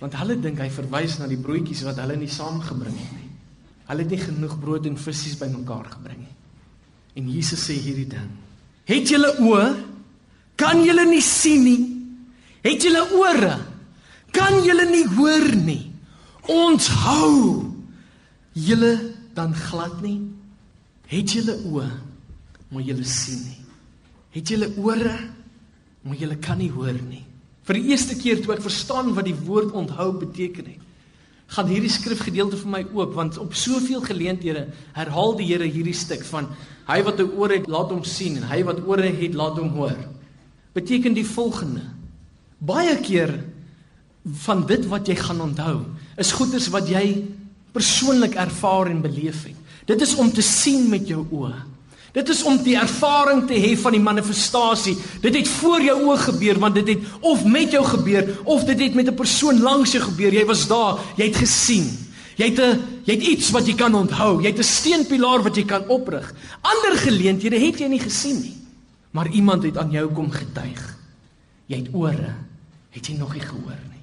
Want 0.00 0.16
hulle 0.16 0.40
dink 0.40 0.58
hy 0.58 0.70
verwys 0.70 1.18
na 1.18 1.26
die 1.26 1.40
broodjies 1.40 1.84
wat 1.84 1.96
hulle 1.96 2.16
nie 2.16 2.28
saamgebring 2.28 2.96
het 2.98 3.12
nie. 3.12 3.30
Hulle 3.86 4.02
het 4.02 4.10
nie 4.10 4.18
genoeg 4.18 4.58
brood 4.60 4.86
en 4.86 4.96
visse 4.96 5.36
bymekaar 5.38 5.84
gebring 5.96 6.18
nie. 6.18 6.34
En 7.14 7.28
Jesus 7.28 7.68
sê 7.68 7.72
hierdie 7.72 8.08
ding: 8.08 8.30
"Het 8.84 9.08
julle 9.08 9.36
oë? 9.38 9.76
Kan 10.56 10.84
julle 10.84 11.04
nie 11.04 11.22
sien 11.22 11.64
nie? 11.64 11.82
Het 12.62 12.82
julle 12.82 13.02
ore? 13.12 13.73
Kan 14.34 14.62
julle 14.66 14.86
nie 14.90 15.06
hoor 15.16 15.48
nie? 15.56 15.92
Ons 16.50 16.88
hou 17.06 17.70
julle 18.52 19.14
dan 19.34 19.54
glad 19.54 20.02
nie?" 20.02 20.20
Het 21.10 21.36
julle 21.36 21.54
oë, 21.68 21.90
maar 22.72 22.82
julle 22.82 23.04
sien 23.04 23.42
nie. 23.44 23.60
Het 24.34 24.54
julle 24.54 24.70
ore, 24.82 25.14
maar 26.02 26.16
julle 26.18 26.36
kan 26.42 26.58
nie 26.58 26.70
hoor 26.72 26.96
nie. 26.96 27.22
Vir 27.64 27.78
die 27.78 27.92
eerste 27.92 28.16
keer 28.18 28.40
toe 28.42 28.56
ek 28.56 28.64
verstaan 28.64 29.12
wat 29.16 29.28
die 29.28 29.36
woord 29.46 29.72
onthou 29.76 30.10
beteken 30.20 30.72
het, 30.72 30.80
gaan 31.54 31.68
hierdie 31.68 31.92
skrifgedeelte 31.92 32.58
vir 32.58 32.70
my 32.72 32.80
oop 32.96 33.12
want 33.14 33.36
op 33.38 33.54
soveel 33.54 34.00
geleenthede 34.02 34.64
herhaal 34.96 35.36
die 35.38 35.46
Here 35.50 35.68
hierdie 35.68 35.94
stuk 35.94 36.24
van 36.24 36.48
hy 36.88 37.02
wat 37.04 37.20
'n 37.20 37.30
oor 37.36 37.52
het, 37.52 37.68
laat 37.68 37.92
hom 37.92 38.04
sien 38.04 38.36
en 38.36 38.48
hy 38.48 38.64
wat 38.64 38.80
ore 38.86 39.06
het, 39.06 39.34
laat 39.34 39.58
hom 39.58 39.68
hoor. 39.76 39.96
Beteken 40.72 41.14
die 41.14 41.26
volgende: 41.26 41.82
Baie 42.58 42.96
keer 43.00 43.44
van 44.46 44.66
dit 44.66 44.86
wat 44.86 45.06
jy 45.06 45.16
gaan 45.16 45.40
onthou, 45.40 45.82
is 46.16 46.32
goeders 46.32 46.68
wat 46.72 46.88
jy 46.88 47.24
persoonlik 47.72 48.34
ervaar 48.34 48.86
en 48.86 49.02
beleef 49.02 49.44
het. 49.44 49.56
Dit 49.84 50.00
is 50.00 50.14
om 50.14 50.32
te 50.32 50.42
sien 50.42 50.88
met 50.88 51.08
jou 51.08 51.26
oë. 51.30 51.54
Dit 52.14 52.28
is 52.30 52.44
om 52.46 52.60
die 52.62 52.76
ervaring 52.78 53.42
te 53.48 53.56
hê 53.58 53.72
van 53.76 53.96
die 53.96 54.02
manifestasie. 54.02 54.94
Dit 55.20 55.34
het 55.34 55.48
voor 55.56 55.82
jou 55.82 55.96
oë 56.06 56.18
gebeur 56.28 56.60
want 56.62 56.78
dit 56.78 56.92
het 56.92 57.08
of 57.26 57.42
met 57.44 57.74
jou 57.74 57.82
gebeur 57.84 58.28
of 58.44 58.64
dit 58.68 58.80
het 58.80 58.94
met 58.94 59.10
'n 59.10 59.14
persoon 59.18 59.60
langs 59.60 59.92
jou 59.92 60.02
gebeur. 60.02 60.32
Jy 60.32 60.44
was 60.46 60.66
daar, 60.68 60.98
jy 61.16 61.24
het 61.24 61.36
gesien. 61.36 61.90
Jy 62.36 62.44
het 62.44 62.60
'n 62.60 63.02
jy 63.04 63.14
het 63.14 63.22
iets 63.22 63.50
wat 63.50 63.66
jy 63.66 63.74
kan 63.74 63.94
onthou. 63.94 64.40
Jy 64.40 64.48
het 64.48 64.58
'n 64.58 64.62
steenpilaar 64.62 65.42
wat 65.42 65.56
jy 65.56 65.64
kan 65.64 65.88
oprig. 65.88 66.34
Ander 66.62 66.98
geleenthede 66.98 67.58
het 67.58 67.78
jy 67.78 67.86
nie 67.88 68.00
gesien 68.00 68.40
nie. 68.40 68.56
Maar 69.10 69.28
iemand 69.28 69.62
het 69.62 69.76
aan 69.76 69.90
jou 69.90 70.12
kom 70.12 70.30
getuig. 70.30 70.96
Jy 71.66 71.76
het 71.76 71.88
ore, 71.92 72.34
het 72.90 73.06
jy 73.06 73.16
nog 73.16 73.32
nie 73.32 73.42
gehoor 73.42 73.78
nie. 73.90 73.93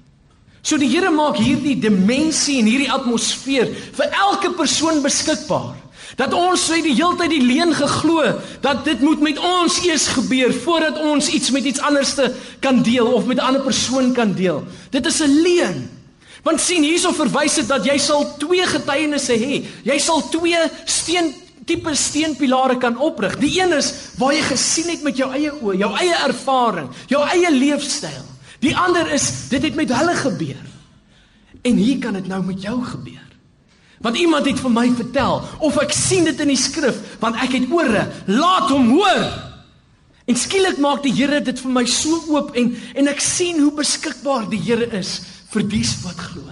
So 0.62 0.78
die 0.78 0.88
Here 0.88 1.10
maak 1.10 1.40
hierdie 1.42 1.74
dimensie 1.82 2.60
en 2.60 2.68
hierdie 2.70 2.90
atmosfeer 2.90 3.70
vir 3.96 4.12
elke 4.14 4.52
persoon 4.54 5.02
beskikbaar. 5.02 5.74
Dat 6.18 6.34
ons 6.36 6.60
sê 6.68 6.82
die 6.84 6.94
heeltyd 6.94 7.32
die 7.32 7.42
leuen 7.42 7.72
geglo 7.74 8.22
dat 8.62 8.84
dit 8.86 9.00
moet 9.02 9.22
met 9.24 9.40
ons 9.42 9.78
eers 9.86 10.06
gebeur 10.12 10.52
voordat 10.62 11.00
ons 11.00 11.30
iets 11.32 11.50
met 11.54 11.66
iets 11.66 11.82
anderste 11.82 12.28
kan 12.62 12.82
deel 12.84 13.10
of 13.10 13.26
met 13.26 13.38
'n 13.38 13.46
ander 13.48 13.62
persoon 13.62 14.12
kan 14.12 14.34
deel. 14.34 14.62
Dit 14.90 15.06
is 15.06 15.20
'n 15.20 15.42
leuen. 15.42 15.90
Want 16.42 16.60
sien 16.60 16.82
hierso 16.82 17.12
verwys 17.12 17.54
dit 17.54 17.68
dat 17.68 17.84
jy 17.84 17.98
sal 17.98 18.36
twee 18.38 18.66
getuienisse 18.66 19.32
hê. 19.32 19.64
Jy 19.84 19.98
sal 19.98 20.28
twee 20.28 20.58
steen 20.84 21.34
tipe 21.64 21.94
steenpilare 21.94 22.78
kan 22.78 22.98
oprig. 22.98 23.38
Die 23.38 23.60
een 23.60 23.72
is 23.72 23.94
waar 24.18 24.34
jy 24.34 24.42
gesien 24.42 24.88
het 24.88 25.02
met 25.02 25.16
jou 25.16 25.30
eie 25.32 25.52
oë, 25.52 25.76
jou 25.76 25.92
eie 25.96 26.14
ervaring, 26.26 26.88
jou 27.06 27.22
eie 27.28 27.50
leefstyl. 27.50 28.31
Die 28.62 28.76
ander 28.78 29.10
is 29.12 29.48
dit 29.50 29.62
het 29.62 29.74
met 29.74 29.90
hulle 29.90 30.14
gebeur. 30.16 30.66
En 31.62 31.78
hier 31.78 31.98
kan 32.02 32.14
dit 32.18 32.26
nou 32.30 32.42
met 32.46 32.62
jou 32.62 32.78
gebeur. 32.84 33.28
Want 34.02 34.18
iemand 34.18 34.46
het 34.46 34.58
vir 34.58 34.72
my 34.74 34.88
vertel 34.98 35.42
of 35.62 35.78
ek 35.82 35.94
sien 35.94 36.26
dit 36.26 36.40
in 36.42 36.50
die 36.50 36.58
skrif, 36.58 36.98
want 37.22 37.38
ek 37.42 37.54
het 37.54 37.70
ore, 37.70 38.08
laat 38.26 38.70
hom 38.70 38.90
hoor. 38.96 39.26
En 40.26 40.38
skielik 40.38 40.78
maak 40.82 41.02
die 41.06 41.14
Here 41.14 41.40
dit 41.42 41.58
vir 41.58 41.74
my 41.74 41.84
so 41.90 42.18
oop 42.34 42.54
en 42.58 42.72
en 42.98 43.10
ek 43.10 43.22
sien 43.22 43.60
hoe 43.62 43.72
beskikbaar 43.78 44.48
die 44.50 44.60
Here 44.62 44.86
is 44.98 45.20
vir 45.52 45.66
dies 45.68 45.96
wat 46.06 46.18
glo 46.30 46.46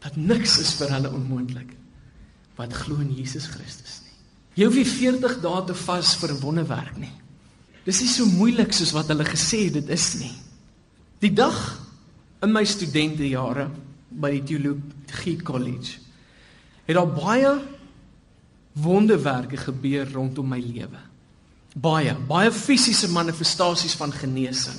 dat 0.00 0.16
niks 0.16 0.56
is 0.62 0.72
vir 0.78 0.92
hulle 0.96 1.10
onmoontlik 1.12 1.74
wat 2.56 2.72
glo 2.72 3.00
in 3.04 3.12
Jesus 3.12 3.46
Christus 3.52 4.00
nie. 4.04 4.16
Jy 4.56 4.68
hoef 4.68 4.78
nie 4.80 4.88
40 4.88 5.36
dae 5.44 5.64
te 5.68 5.76
vas 5.84 6.14
vir 6.20 6.32
'n 6.32 6.40
wonderwerk 6.40 6.96
nie. 6.96 7.12
Dis 7.84 8.00
nie 8.00 8.08
so 8.08 8.24
moeilik 8.26 8.72
soos 8.72 8.92
wat 8.92 9.08
hulle 9.08 9.24
gesê 9.24 9.70
dit 9.72 9.88
is 9.88 10.14
nie. 10.20 10.32
Die 11.20 11.32
dag 11.36 11.56
in 12.40 12.52
my 12.54 12.62
studentejare 12.64 13.66
by 14.08 14.30
die 14.38 14.44
Theologie 14.48 15.36
College 15.44 15.98
het 16.86 16.96
daar 16.96 17.10
baie 17.12 17.50
wonderwerke 18.80 19.58
gebeur 19.60 20.08
rondom 20.14 20.48
my 20.48 20.58
lewe. 20.64 21.02
Baie, 21.76 22.14
baie 22.26 22.50
fisiese 22.50 23.10
manifestasies 23.12 23.94
van 24.00 24.14
genesing 24.16 24.78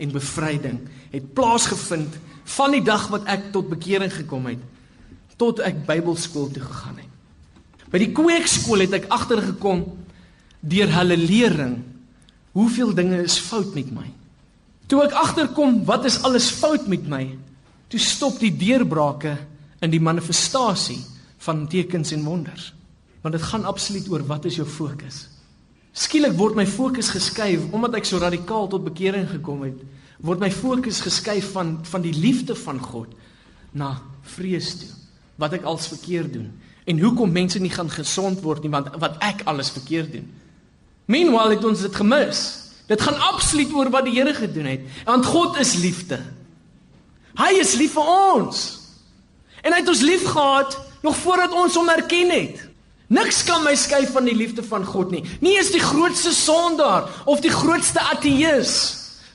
en 0.00 0.14
bevryding 0.14 0.78
het 1.10 1.26
plaasgevind 1.34 2.14
van 2.54 2.76
die 2.78 2.84
dag 2.86 3.08
wat 3.10 3.26
ek 3.28 3.50
tot 3.52 3.68
bekering 3.72 4.14
gekom 4.14 4.46
het 4.52 4.62
tot 5.40 5.58
ek 5.64 5.82
Bybelskool 5.88 6.52
toe 6.54 6.62
gegaan 6.62 7.00
het. 7.00 7.12
By 7.90 7.98
die 7.98 8.12
kweekskool 8.14 8.84
het 8.84 8.94
ek 8.94 9.10
agtergekom 9.10 9.86
deur 10.60 10.96
hulle 11.00 11.18
lering 11.18 11.78
hoeveel 12.54 12.94
dinge 12.94 13.24
is 13.24 13.40
fout 13.42 13.74
met 13.74 13.90
my. 13.90 14.06
Toe 14.90 15.04
ek 15.04 15.14
agterkom 15.14 15.84
wat 15.86 16.04
is 16.08 16.18
alles 16.26 16.50
fout 16.50 16.88
met 16.90 17.06
my, 17.06 17.22
toe 17.90 18.00
stop 18.02 18.40
die 18.42 18.52
deurbrake 18.54 19.36
in 19.80 19.92
die 19.92 20.02
manifestasie 20.02 20.98
van 21.46 21.64
tekens 21.70 22.12
en 22.12 22.24
wonders. 22.26 22.72
Want 23.22 23.36
dit 23.36 23.44
gaan 23.52 23.68
absoluut 23.68 24.08
oor 24.10 24.24
wat 24.26 24.48
is 24.50 24.58
jou 24.58 24.66
fokus? 24.66 25.28
Skielik 25.92 26.36
word 26.38 26.58
my 26.58 26.66
fokus 26.66 27.10
geskuif 27.14 27.64
omdat 27.74 27.98
ek 28.00 28.06
so 28.08 28.20
radikaal 28.22 28.68
tot 28.70 28.86
bekering 28.86 29.26
gekom 29.30 29.64
het, 29.66 29.78
word 30.22 30.42
my 30.42 30.50
fokus 30.52 31.00
geskuif 31.02 31.52
van 31.54 31.78
van 31.88 32.04
die 32.04 32.14
liefde 32.14 32.54
van 32.58 32.78
God 32.82 33.14
na 33.72 33.96
vrees 34.36 34.74
toe. 34.82 34.90
Wat 35.40 35.54
ek 35.56 35.66
als 35.68 35.88
verkeerd 35.90 36.34
doen 36.34 36.50
en 36.90 36.98
hoekom 36.98 37.30
mense 37.30 37.60
nie 37.62 37.70
gaan 37.70 37.90
gesond 37.92 38.40
word 38.42 38.64
nie 38.64 38.72
want 38.72 38.90
wat 39.02 39.18
ek 39.22 39.44
alles 39.50 39.70
verkeerd 39.70 40.12
doen. 40.18 40.26
Meanwhile 41.10 41.56
het 41.56 41.64
ons 41.64 41.82
dit 41.86 41.96
gemis. 41.96 42.59
Dit 42.90 43.02
gaan 43.06 43.18
absoluut 43.30 43.72
oor 43.72 43.90
wat 43.94 44.08
die 44.08 44.16
Here 44.16 44.34
gedoen 44.34 44.66
het. 44.66 44.86
Want 45.06 45.26
God 45.30 45.58
is 45.62 45.76
liefde. 45.78 46.18
Hy 47.38 47.52
is 47.62 47.76
lief 47.78 47.94
vir 47.94 48.08
ons. 48.34 48.64
En 49.62 49.70
hy 49.72 49.82
het 49.82 49.92
ons 49.92 50.02
lief 50.02 50.24
gehad 50.26 50.74
nog 51.04 51.16
voordat 51.22 51.54
ons 51.54 51.76
hom 51.78 51.88
erken 51.92 52.32
het. 52.34 52.64
Niks 53.10 53.42
kan 53.46 53.62
my 53.66 53.74
skei 53.78 54.04
van 54.10 54.26
die 54.26 54.36
liefde 54.36 54.62
van 54.66 54.84
God 54.86 55.10
nie. 55.14 55.22
Nie 55.42 55.56
eens 55.58 55.72
die 55.74 55.82
grootste 55.82 56.32
sondaar 56.34 57.08
of 57.30 57.42
die 57.42 57.52
grootste 57.52 58.02
ateïs 58.12 58.74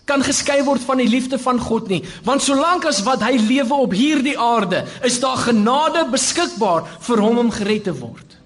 kan 0.05 0.21
geskei 0.23 0.59
word 0.63 0.83
van 0.85 0.99
die 1.01 1.09
liefde 1.09 1.39
van 1.41 1.57
God 1.59 1.89
nie. 1.89 2.03
Want 2.27 2.43
solank 2.45 2.85
as 2.85 3.01
wat 3.07 3.23
hy 3.25 3.39
lewe 3.41 3.79
op 3.87 3.95
hierdie 3.95 4.37
aarde, 4.39 4.83
is 5.03 5.17
daar 5.19 5.39
genade 5.41 6.05
beskikbaar 6.11 6.85
vir 7.07 7.23
hom 7.23 7.41
om 7.41 7.49
gered 7.51 7.87
te 7.89 7.95
word. 7.97 8.37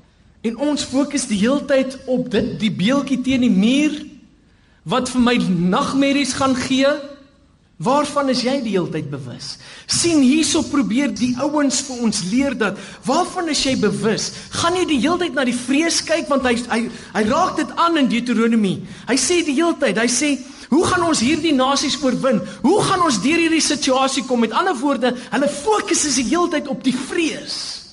En 0.48 0.56
ons 0.70 0.86
fokus 0.88 1.28
die 1.28 1.42
heeltyd 1.42 1.98
op 2.08 2.30
dit, 2.32 2.54
die 2.62 2.72
beeltjie 2.72 3.20
teen 3.26 3.44
die 3.44 3.52
muur 3.52 3.98
wat 4.90 5.12
vir 5.14 5.22
my 5.22 5.38
nagmerries 5.70 6.34
gaan 6.40 6.58
gee 6.58 6.92
Waarvan 7.80 8.28
is 8.28 8.42
jy 8.44 8.58
die 8.60 8.74
hele 8.74 8.92
tyd 8.92 9.08
bewus? 9.08 9.54
sien 9.88 10.20
hierso 10.20 10.60
probeer 10.68 11.14
die 11.16 11.32
ouens 11.40 11.80
vir 11.88 12.02
ons 12.04 12.18
leer 12.28 12.56
dat 12.60 12.76
waarvan 13.08 13.48
is 13.54 13.62
jy 13.64 13.78
bewus? 13.80 14.34
Gaan 14.60 14.76
jy 14.76 14.84
die 14.90 15.00
hele 15.00 15.22
tyd 15.22 15.38
na 15.38 15.46
die 15.48 15.56
vrees 15.56 16.02
kyk 16.04 16.28
want 16.28 16.44
hy 16.44 16.58
hy 16.68 16.82
hy 17.16 17.24
raak 17.30 17.56
dit 17.62 17.72
aan 17.80 18.02
in 18.02 18.12
Deuteronomie. 18.12 18.82
Hy 19.08 19.16
sê 19.16 19.40
die 19.48 19.56
hele 19.56 19.78
tyd, 19.80 19.96
hy 19.96 20.12
sê, 20.12 20.36
"Hoe 20.70 20.84
gaan 20.86 21.08
ons 21.08 21.24
hierdie 21.24 21.56
nasies 21.56 21.96
oorwin? 22.04 22.42
Hoe 22.62 22.82
gaan 22.84 23.02
ons 23.02 23.22
deur 23.24 23.40
hierdie 23.40 23.64
situasie 23.64 24.24
kom?" 24.28 24.42
Met 24.42 24.52
ander 24.52 24.76
woorde, 24.76 25.16
hulle 25.32 25.48
fokus 25.48 26.06
is 26.06 26.16
die 26.16 26.30
hele 26.36 26.50
tyd 26.50 26.68
op 26.68 26.84
die 26.84 26.94
vrees. 26.94 27.86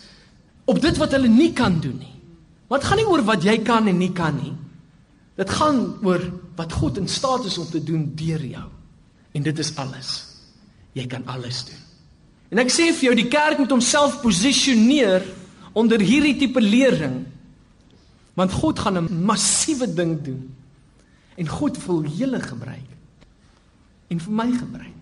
Op 0.66 0.82
dit 0.82 0.96
wat 0.96 1.12
hulle 1.12 1.28
nie 1.28 1.52
kan 1.52 1.80
doen 1.80 1.98
nie. 1.98 2.20
Wat 2.68 2.82
gaan 2.82 2.98
nie 2.98 3.06
oor 3.06 3.22
wat 3.22 3.42
jy 3.42 3.62
kan 3.62 3.86
en 3.86 3.98
nie 3.98 4.12
kan 4.12 4.34
nie. 4.34 4.65
Dit 5.36 5.50
gaan 5.52 5.98
oor 6.02 6.22
wat 6.56 6.72
God 6.72 6.96
in 6.96 7.08
staat 7.08 7.44
is 7.44 7.58
om 7.58 7.68
te 7.68 7.82
doen 7.84 8.08
deur 8.16 8.44
jou. 8.44 8.64
En 9.36 9.44
dit 9.44 9.58
is 9.58 9.74
alles. 9.76 10.12
Jy 10.96 11.06
kan 11.12 11.26
alles 11.28 11.64
doen. 11.68 11.82
En 12.54 12.62
ek 12.62 12.70
sê 12.72 12.88
vir 12.94 13.10
jou 13.10 13.16
die 13.18 13.28
kerk 13.28 13.58
moet 13.60 13.74
homself 13.74 14.20
posisioneer 14.22 15.24
onder 15.76 16.00
hierdie 16.00 16.36
tipe 16.40 16.62
lering. 16.62 17.24
Want 18.36 18.52
God 18.52 18.78
gaan 18.78 18.98
'n 18.98 19.24
massiewe 19.24 19.92
ding 19.92 20.22
doen. 20.24 20.54
En 21.36 21.48
God 21.48 21.76
wil 21.84 22.04
julle 22.04 22.40
gebruik. 22.40 22.90
En 24.08 24.20
vir 24.20 24.32
my 24.32 24.52
gebruik. 24.52 24.96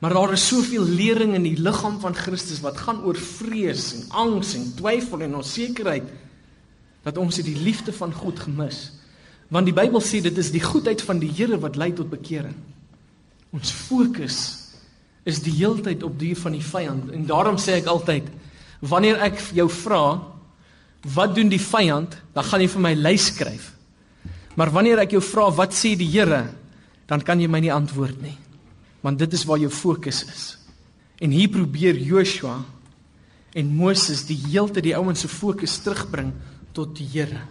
Maar 0.00 0.12
daar 0.12 0.32
is 0.32 0.46
soveel 0.46 0.84
lering 0.84 1.34
in 1.34 1.42
die 1.42 1.60
liggaam 1.60 2.00
van 2.00 2.14
Christus 2.14 2.60
wat 2.60 2.76
gaan 2.76 3.02
oor 3.04 3.16
vrees 3.16 3.92
en 3.94 4.04
angs 4.08 4.54
en 4.54 4.74
twyfel 4.74 5.20
en 5.20 5.34
onsekerheid 5.34 6.08
dat 7.02 7.16
ons 7.16 7.34
dit 7.34 7.44
die 7.44 7.62
liefde 7.62 7.92
van 7.92 8.12
God 8.12 8.40
gemis. 8.40 8.92
Want 9.50 9.66
die 9.66 9.74
Bybel 9.74 10.02
sê 10.02 10.20
dit 10.22 10.36
is 10.38 10.52
die 10.54 10.62
goedheid 10.62 11.02
van 11.02 11.18
die 11.18 11.30
Here 11.34 11.58
wat 11.58 11.78
lei 11.78 11.90
tot 11.94 12.10
bekering. 12.10 12.54
Ons 13.50 13.72
fokus 13.74 14.38
is 15.26 15.42
die 15.42 15.56
heeltyd 15.58 16.04
op 16.06 16.14
die 16.18 16.36
van 16.38 16.54
die 16.54 16.64
vyand 16.64 17.10
en 17.14 17.26
daarom 17.28 17.58
sê 17.60 17.80
ek 17.80 17.90
altyd 17.90 18.30
wanneer 18.80 19.18
ek 19.26 19.42
jou 19.58 19.66
vra 19.82 20.04
wat 21.16 21.34
doen 21.36 21.50
die 21.50 21.60
vyand 21.60 22.14
dan 22.34 22.46
gaan 22.46 22.62
jy 22.62 22.70
vir 22.70 22.84
my 22.86 22.94
lys 22.94 23.26
skryf. 23.32 23.72
Maar 24.54 24.72
wanneer 24.74 25.02
ek 25.02 25.16
jou 25.18 25.22
vra 25.24 25.50
wat 25.58 25.74
sê 25.76 25.96
die 25.98 26.08
Here 26.14 26.46
dan 27.10 27.22
kan 27.26 27.42
jy 27.42 27.50
my 27.50 27.58
nie 27.60 27.74
antwoord 27.74 28.22
nie. 28.22 28.36
Want 29.02 29.18
dit 29.18 29.32
is 29.34 29.44
waar 29.48 29.58
jou 29.58 29.70
fokus 29.72 30.22
is. 30.30 30.44
En 31.20 31.34
hier 31.34 31.50
probeer 31.50 31.98
Joshua 31.98 32.60
en 33.58 33.74
Moses 33.74 34.22
die 34.28 34.38
heeltyd 34.46 34.86
die 34.86 34.96
ouens 34.96 35.24
se 35.24 35.28
fokus 35.28 35.80
terugbring 35.82 36.30
tot 36.76 36.94
die 36.96 37.08
Here. 37.10 37.42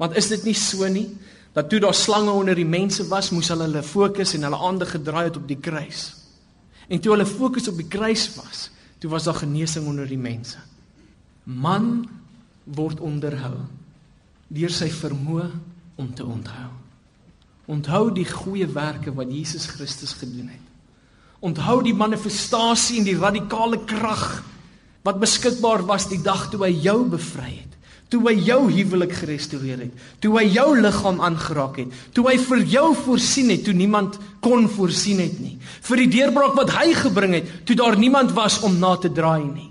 Want 0.00 0.16
is 0.16 0.30
dit 0.32 0.48
nie 0.48 0.56
so 0.56 0.88
nie? 0.88 1.10
dat 1.52 1.68
toe 1.68 1.80
daar 1.80 1.94
slange 1.94 2.30
onder 2.30 2.54
die 2.54 2.66
mense 2.66 3.06
was, 3.08 3.30
moes 3.34 3.50
hulle 3.50 3.66
hulle 3.66 3.82
fokus 3.82 4.34
en 4.36 4.46
hulle 4.46 4.58
aandag 4.68 4.94
gedraai 4.94 5.24
het 5.24 5.38
op 5.40 5.48
die 5.50 5.58
kruis. 5.58 6.12
En 6.90 7.00
toe 7.02 7.14
hulle 7.14 7.26
fokus 7.26 7.68
op 7.70 7.78
die 7.78 7.88
kruis 7.90 8.28
was, 8.36 8.68
toe 9.02 9.10
was 9.10 9.26
daar 9.26 9.40
genesing 9.42 9.86
onder 9.90 10.06
die 10.06 10.18
mense. 10.20 10.58
Man 11.44 12.04
word 12.64 13.00
onderhou 13.02 13.56
deur 14.50 14.72
sy 14.74 14.90
vermoë 14.94 15.48
om 15.98 16.12
te 16.14 16.26
onthou. 16.26 16.70
Onthou 17.70 18.04
die 18.14 18.26
goeie 18.26 18.66
werke 18.70 19.14
wat 19.14 19.30
Jesus 19.30 19.68
Christus 19.70 20.14
gedoen 20.18 20.50
het. 20.50 20.66
Onthou 21.40 21.80
die 21.86 21.94
manifestasie 21.94 22.98
en 22.98 23.06
die 23.06 23.18
radikale 23.18 23.78
krag 23.86 24.42
wat 25.06 25.20
beskikbaar 25.22 25.86
was 25.86 26.08
die 26.10 26.20
dag 26.22 26.48
toe 26.50 26.62
hy 26.66 26.72
jou 26.82 26.98
bevry 27.10 27.52
het 27.56 27.69
toe 28.10 28.20
hy 28.26 28.34
jou 28.42 28.60
huwelik 28.70 29.12
gerestoreer 29.14 29.84
het, 29.84 29.92
toe 30.18 30.34
hy 30.38 30.44
jou 30.50 30.68
liggaam 30.80 31.20
aangeraak 31.22 31.76
het, 31.78 31.92
toe 32.12 32.26
hy 32.26 32.36
vir 32.42 32.64
jou 32.66 32.88
voorsien 33.04 33.50
het 33.54 33.64
toe 33.64 33.74
niemand 33.74 34.18
kon 34.42 34.66
voorsien 34.68 35.22
het 35.22 35.38
nie, 35.38 35.56
vir 35.86 36.02
die 36.02 36.10
deurbraak 36.18 36.56
wat 36.58 36.74
hy 36.74 36.90
gebring 36.98 37.38
het 37.38 37.52
toe 37.64 37.78
daar 37.78 37.98
niemand 37.98 38.34
was 38.34 38.60
om 38.66 38.78
na 38.82 38.96
te 38.96 39.12
draai 39.12 39.44
nie. 39.46 39.70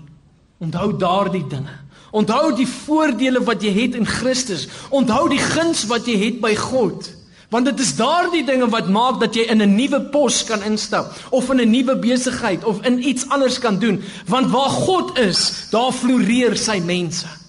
Onthou 0.60 0.92
daardie 0.96 1.46
dinge. 1.48 1.72
Onthou 2.12 2.50
die 2.56 2.68
voordele 2.68 3.40
wat 3.46 3.62
jy 3.64 3.70
het 3.76 3.96
in 3.96 4.08
Christus. 4.08 4.66
Onthou 4.90 5.28
die 5.30 5.40
guns 5.40 5.86
wat 5.88 6.08
jy 6.10 6.18
het 6.20 6.40
by 6.42 6.52
God. 6.58 7.08
Want 7.50 7.66
dit 7.66 7.80
is 7.82 7.94
daardie 7.98 8.44
dinge 8.46 8.68
wat 8.70 8.90
maak 8.92 9.18
dat 9.22 9.34
jy 9.34 9.48
in 9.50 9.62
'n 9.62 9.74
nuwe 9.74 10.00
pos 10.12 10.44
kan 10.44 10.62
instap 10.62 11.12
of 11.30 11.50
in 11.50 11.60
'n 11.60 11.70
nuwe 11.70 11.96
besigheid 11.96 12.64
of 12.64 12.84
in 12.86 13.08
iets 13.08 13.28
anders 13.28 13.58
kan 13.58 13.78
doen. 13.78 14.02
Want 14.26 14.50
waar 14.50 14.70
God 14.70 15.18
is, 15.18 15.66
daar 15.70 15.92
floreer 15.92 16.56
sy 16.56 16.78
mense. 16.78 17.39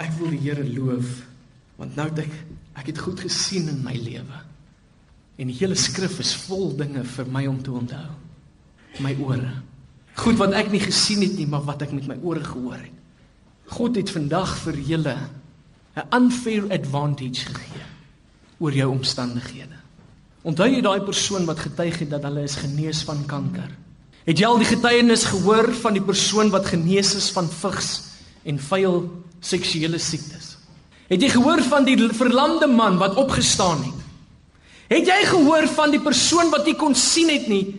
Ek 0.00 0.10
wil 0.18 0.34
die 0.34 0.42
Here 0.42 0.64
loof 0.64 1.22
want 1.78 1.96
nou 1.98 2.06
het 2.06 2.24
ek 2.24 2.34
ek 2.78 2.90
het 2.90 2.98
goed 3.02 3.20
gesien 3.22 3.68
in 3.70 3.80
my 3.86 3.94
lewe. 3.94 4.40
En 5.38 5.50
die 5.50 5.56
hele 5.58 5.76
skrif 5.78 6.18
is 6.22 6.34
vol 6.46 6.72
dinge 6.78 7.04
vir 7.06 7.30
my 7.30 7.44
om 7.50 7.60
te 7.62 7.70
onthou. 7.74 8.08
My 9.02 9.14
ore. 9.22 9.50
Goed 10.18 10.38
wat 10.38 10.54
ek 10.54 10.70
nie 10.70 10.82
gesien 10.82 11.22
het 11.22 11.34
nie, 11.38 11.46
maar 11.50 11.64
wat 11.66 11.82
ek 11.86 11.94
met 11.94 12.06
my 12.10 12.18
ore 12.22 12.42
gehoor 12.46 12.78
het. 12.78 13.00
God 13.74 13.96
het 13.98 14.10
vandag 14.14 14.52
vir 14.66 14.78
julle 14.90 15.16
'n 15.96 16.06
unfair 16.10 16.66
advantage 16.70 17.46
gegee 17.46 17.86
oor 18.58 18.72
jou 18.72 18.90
omstandighede. 18.90 19.78
Onthou 20.42 20.68
jy 20.68 20.80
daai 20.82 21.00
persoon 21.00 21.46
wat 21.46 21.58
getuig 21.58 21.98
het 21.98 22.10
dat 22.10 22.22
hulle 22.22 22.42
is 22.42 22.56
genees 22.56 23.02
van 23.02 23.24
kanker? 23.26 23.70
Het 24.24 24.38
jy 24.38 24.46
al 24.46 24.58
die 24.58 24.68
getuienis 24.68 25.24
gehoor 25.24 25.72
van 25.72 25.92
die 25.92 26.02
persoon 26.02 26.50
wat 26.50 26.66
genees 26.66 27.14
is 27.14 27.30
van 27.30 27.48
vigs 27.48 28.02
en 28.44 28.58
vuil 28.58 29.23
seksuele 29.44 29.98
siektes. 29.98 30.56
Het 31.08 31.22
jy 31.22 31.30
gehoor 31.36 31.62
van 31.68 31.84
die 31.84 31.96
verlamde 32.16 32.66
man 32.66 32.96
wat 32.98 33.18
opgestaan 33.20 33.82
het? 33.84 34.00
Het 34.88 35.08
jy 35.08 35.20
gehoor 35.28 35.68
van 35.76 35.92
die 35.92 36.00
persoon 36.00 36.50
wat 36.52 36.66
nie 36.68 36.76
kon 36.76 36.94
sien 36.94 37.28
het 37.32 37.48
nie, 37.48 37.76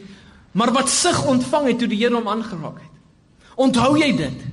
maar 0.53 0.71
wat 0.73 0.89
sig 0.89 1.17
ontvang 1.25 1.71
het 1.71 1.79
toe 1.81 1.89
die 1.89 1.99
Here 1.99 2.15
hom 2.15 2.29
aangeraak 2.29 2.79
het? 2.81 2.93
Onthou 3.55 3.95
jy 3.97 4.11
dit? 4.17 4.45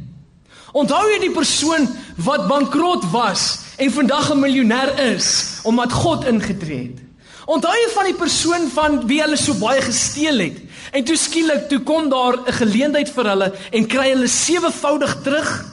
Onthou 0.72 1.03
jy 1.11 1.18
die 1.27 1.35
persoon 1.35 1.88
wat 2.25 2.48
bankrot 2.48 3.05
was 3.12 3.61
en 3.77 3.90
vandag 3.92 4.33
'n 4.33 4.40
miljonair 4.40 4.98
is 5.14 5.61
omdat 5.64 5.92
God 5.92 6.25
ingetree 6.25 6.83
het? 6.88 7.01
Onthou 7.46 7.72
jy 7.75 7.88
van 7.92 8.05
die 8.05 8.14
persoon 8.14 8.68
van 8.70 9.07
wie 9.07 9.20
hulle 9.20 9.37
so 9.37 9.55
baie 9.55 9.81
gesteel 9.83 10.38
het? 10.38 10.59
En 10.92 11.05
toe 11.05 11.16
skielik 11.16 11.68
toe 11.68 11.81
kom 11.81 12.09
daar 12.09 12.38
'n 12.38 12.53
geleentheid 12.53 13.11
vir 13.11 13.25
hulle 13.25 13.53
en 13.72 13.87
kry 13.87 14.09
hulle 14.12 14.29
sewevoudig 14.29 15.22
terug. 15.22 15.71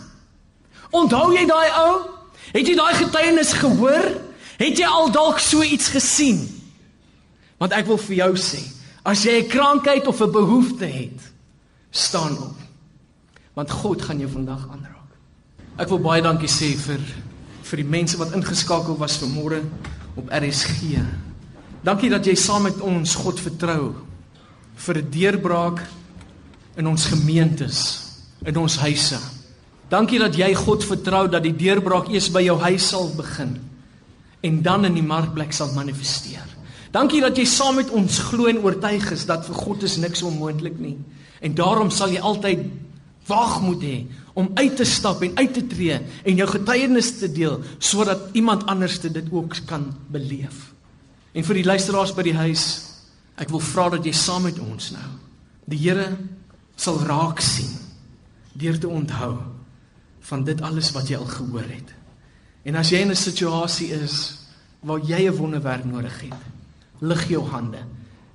Onthou 0.92 1.34
jy 1.34 1.46
daai 1.46 1.70
ou? 1.86 1.94
Het 2.54 2.68
jy 2.68 2.76
daai 2.76 2.94
getuienis 2.98 3.54
gehoor? 3.54 4.08
Het 4.60 4.82
jy 4.82 4.88
al 4.88 5.12
dalk 5.12 5.40
so 5.40 5.62
iets 5.64 5.92
gesien? 5.94 6.42
Want 7.60 7.76
ek 7.76 7.86
wil 7.86 8.00
vir 8.00 8.16
jou 8.16 8.34
sê, 8.40 8.62
as 9.04 9.24
jy 9.24 9.44
'n 9.44 9.50
krankheid 9.50 10.08
of 10.08 10.22
'n 10.22 10.32
behoefte 10.32 10.86
het, 10.86 11.20
staan 11.92 12.38
op. 12.38 12.58
Want 13.54 13.72
God 13.72 14.02
gaan 14.02 14.20
jou 14.20 14.30
vandag 14.30 14.68
aanraak. 14.72 15.10
Ek 15.78 15.90
wil 15.90 16.00
baie 16.00 16.22
dankie 16.22 16.50
sê 16.50 16.76
vir 16.78 17.00
vir 17.64 17.78
die 17.78 17.90
mense 17.90 18.18
wat 18.18 18.34
ingeskakel 18.34 18.98
was 18.98 19.18
vanmôre 19.18 19.64
op 20.16 20.30
RSG. 20.30 20.98
Dankie 21.84 22.10
dat 22.10 22.26
jy 22.26 22.36
saam 22.36 22.64
met 22.64 22.82
ons 22.82 23.16
God 23.16 23.40
vertrou 23.40 23.96
vir 24.76 24.98
'n 24.98 25.10
deurbraak 25.10 25.88
in 26.76 26.88
ons 26.88 27.06
gemeentes, 27.06 28.02
in 28.46 28.58
ons 28.58 28.78
huise. 28.78 29.39
Dankie 29.90 30.20
dat 30.22 30.36
jy 30.38 30.52
God 30.54 30.86
vertrou 30.86 31.26
dat 31.32 31.44
die 31.44 31.56
deurbraak 31.58 32.12
eers 32.14 32.30
by 32.34 32.44
jou 32.46 32.60
huis 32.62 32.86
sal 32.92 33.10
begin 33.18 33.58
en 34.46 34.62
dan 34.64 34.86
in 34.88 34.96
die 34.96 35.04
markplek 35.04 35.52
sal 35.52 35.74
manifesteer. 35.76 36.46
Dankie 36.94 37.20
dat 37.22 37.38
jy 37.38 37.46
saam 37.50 37.80
met 37.82 37.90
ons 37.94 38.20
glo 38.30 38.48
en 38.50 38.62
oortuig 38.64 39.10
is 39.12 39.26
dat 39.30 39.44
vir 39.50 39.58
God 39.66 39.84
is 39.84 39.98
niks 40.00 40.24
onmoontlik 40.26 40.78
nie. 40.80 40.96
En 41.42 41.58
daarom 41.58 41.92
sal 41.92 42.14
jy 42.14 42.22
altyd 42.22 42.64
wag 43.30 43.60
moet 43.62 43.84
hê 43.84 43.98
om 44.40 44.50
uit 44.56 44.78
te 44.80 44.86
stap 44.88 45.22
en 45.26 45.36
uit 45.38 45.54
te 45.54 45.66
tree 45.70 45.98
en 46.00 46.40
jou 46.40 46.48
getuienis 46.50 47.12
te 47.20 47.30
deel 47.32 47.60
sodat 47.78 48.30
iemand 48.38 48.66
anders 48.70 49.00
dit 49.02 49.26
ook 49.32 49.58
kan 49.70 49.90
beleef. 50.10 50.70
En 51.34 51.46
vir 51.46 51.62
die 51.62 51.68
luisteraars 51.68 52.16
by 52.18 52.26
die 52.26 52.38
huis, 52.38 52.64
ek 53.38 53.52
wil 53.54 53.62
vra 53.64 53.90
dat 53.98 54.06
jy 54.06 54.14
saam 54.16 54.48
met 54.50 54.58
ons 54.62 54.94
nou 54.96 55.10
die 55.70 55.78
Here 55.78 56.08
sal 56.80 56.98
raak 57.06 57.42
sien 57.44 57.70
deur 58.58 58.80
te 58.82 58.90
onthou 58.90 59.36
van 60.30 60.44
dit 60.46 60.62
alles 60.62 60.92
wat 60.94 61.10
jy 61.10 61.18
al 61.18 61.30
gehoor 61.30 61.66
het. 61.66 61.94
En 62.68 62.78
as 62.78 62.92
jy 62.94 63.02
in 63.02 63.12
'n 63.12 63.16
situasie 63.16 63.90
is 63.92 64.38
waar 64.80 65.00
jy 65.00 65.28
'n 65.28 65.36
wonderwerk 65.36 65.86
nodig 65.86 66.22
het, 66.22 66.42
lig 67.00 67.28
jou 67.30 67.44
hande 67.44 67.82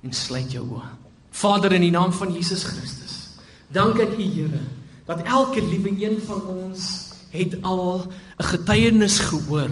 en 0.03 0.13
sluit 0.13 0.51
jou 0.51 0.65
oë. 0.65 0.89
Vader 1.31 1.73
in 1.73 1.81
die 1.81 1.91
naam 1.91 2.11
van 2.13 2.33
Jesus 2.33 2.63
Christus, 2.63 3.29
dank 3.67 3.99
ek 3.99 4.17
U 4.17 4.23
Here 4.23 4.61
dat 5.05 5.23
elke 5.23 5.61
liewe 5.61 5.89
een 5.89 6.21
van 6.25 6.41
ons 6.47 7.11
het 7.31 7.61
al 7.61 8.07
'n 8.39 8.43
getuienis 8.43 9.19
gehoor 9.19 9.71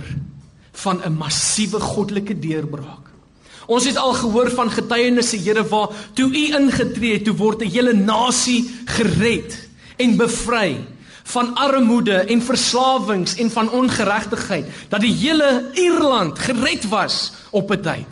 van 0.71 1.01
'n 1.05 1.13
massiewe 1.13 1.79
goddelike 1.79 2.39
deurbraak. 2.39 3.11
Ons 3.65 3.85
het 3.85 3.97
al 3.97 4.13
gehoor 4.13 4.51
van 4.51 4.71
getuienisse, 4.71 5.37
Here, 5.37 5.63
waar 5.67 5.89
toe 6.13 6.29
U 6.31 6.55
ingetree 6.55 7.13
het, 7.13 7.23
toe 7.23 7.35
word 7.35 7.61
'n 7.61 7.69
hele 7.69 7.93
nasie 7.93 8.69
gered 8.85 9.69
en 9.97 10.17
bevry 10.17 10.85
van 11.23 11.53
armoede 11.55 12.25
en 12.27 12.41
verslawings 12.41 13.35
en 13.35 13.51
van 13.51 13.69
ongeregtigheid, 13.69 14.65
dat 14.89 15.01
die 15.01 15.13
hele 15.13 15.69
Ierland 15.73 16.39
gered 16.39 16.87
was 16.89 17.31
op 17.51 17.71
'n 17.71 17.81
tyd. 17.81 18.09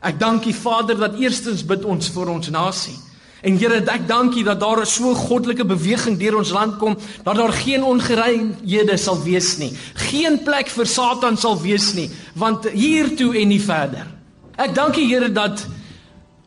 Ek 0.00 0.18
dank 0.20 0.44
U 0.44 0.52
Vader 0.52 0.98
dat 0.98 1.18
eerstens 1.18 1.64
bid 1.64 1.84
ons 1.84 2.08
vir 2.08 2.28
ons 2.28 2.50
nasie. 2.50 2.96
En 3.40 3.56
Here, 3.56 3.80
ek 3.80 4.08
dank 4.08 4.34
U 4.36 4.42
dat 4.42 4.60
daar 4.60 4.80
'n 4.80 4.86
so 4.86 5.14
goddelike 5.14 5.64
beweging 5.64 6.18
deur 6.18 6.36
ons 6.36 6.50
land 6.50 6.76
kom 6.78 6.96
dat 7.24 7.36
daar 7.36 7.52
geen 7.52 7.82
ongereimhede 7.82 8.96
sal 8.96 9.22
wees 9.22 9.56
nie. 9.56 9.76
Geen 9.94 10.42
plek 10.42 10.68
vir 10.68 10.86
Satan 10.86 11.36
sal 11.36 11.60
wees 11.60 11.92
nie, 11.94 12.10
want 12.34 12.68
hiertoe 12.68 13.38
en 13.38 13.48
nie 13.48 13.60
verder. 13.60 14.06
Ek 14.56 14.74
dank 14.74 14.96
U 14.96 15.04
Here 15.04 15.32
dat 15.32 15.66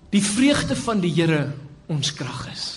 die 0.10 0.22
vreugde 0.22 0.76
van 0.76 1.00
die 1.00 1.14
Here 1.14 1.52
ons 1.88 2.14
krag 2.14 2.48
is. 2.52 2.73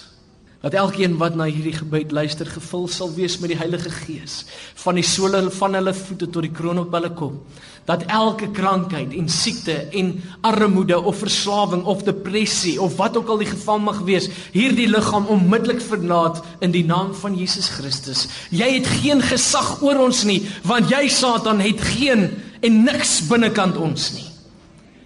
Dat 0.66 0.74
elkeen 0.74 1.12
wat 1.20 1.37
na 1.38 1.44
hierdie 1.46 1.76
gebed 1.76 2.11
luister 2.11 2.48
gevul 2.50 2.88
sal 2.90 3.12
wees 3.14 3.37
met 3.38 3.52
die 3.52 3.59
Heilige 3.61 3.90
Gees, 4.00 4.40
van 4.83 4.96
die 4.98 5.05
sole 5.07 5.44
van 5.55 5.79
hulle 5.79 5.92
voete 5.94 6.26
tot 6.26 6.42
die 6.42 6.50
kroon 6.50 6.81
op 6.83 6.96
hulle 6.96 7.12
kop. 7.14 7.61
Dat 7.87 8.02
elke 8.11 8.48
krankheid 8.50 9.14
en 9.14 9.29
siekte 9.31 9.76
en 9.94 10.09
armoede 10.42 10.98
of 10.98 11.20
verslawing 11.22 11.85
of 11.87 12.02
depressie 12.02 12.74
of 12.83 12.96
wat 12.98 13.14
ook 13.14 13.31
al 13.31 13.44
die 13.44 13.52
geval 13.52 13.79
mag 13.79 14.00
wees, 14.09 14.26
hierdie 14.57 14.88
liggaam 14.90 15.31
onmiddellik 15.31 15.79
verlaat 15.87 16.42
in 16.59 16.74
die 16.74 16.83
naam 16.88 17.14
van 17.14 17.38
Jesus 17.38 17.70
Christus. 17.76 18.26
Jy 18.50 18.72
het 18.81 18.90
geen 19.05 19.22
gesag 19.22 19.76
oor 19.87 20.02
ons 20.09 20.24
nie, 20.26 20.40
want 20.66 20.90
jy 20.90 21.07
Satan 21.07 21.62
het 21.62 21.85
geen 21.94 22.33
en 22.66 22.83
niks 22.88 23.20
binnekant 23.31 23.79
ons 23.79 24.11
nie. 24.18 24.26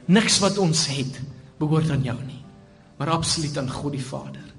Niks 0.09 0.40
wat 0.40 0.57
ons 0.57 0.87
het 0.88 1.20
behoort 1.61 1.92
aan 1.92 2.09
jou 2.09 2.16
nie, 2.25 2.40
maar 2.96 3.12
absoluut 3.12 3.61
aan 3.61 3.68
God 3.68 3.99
die 3.99 4.07
Vader, 4.09 4.50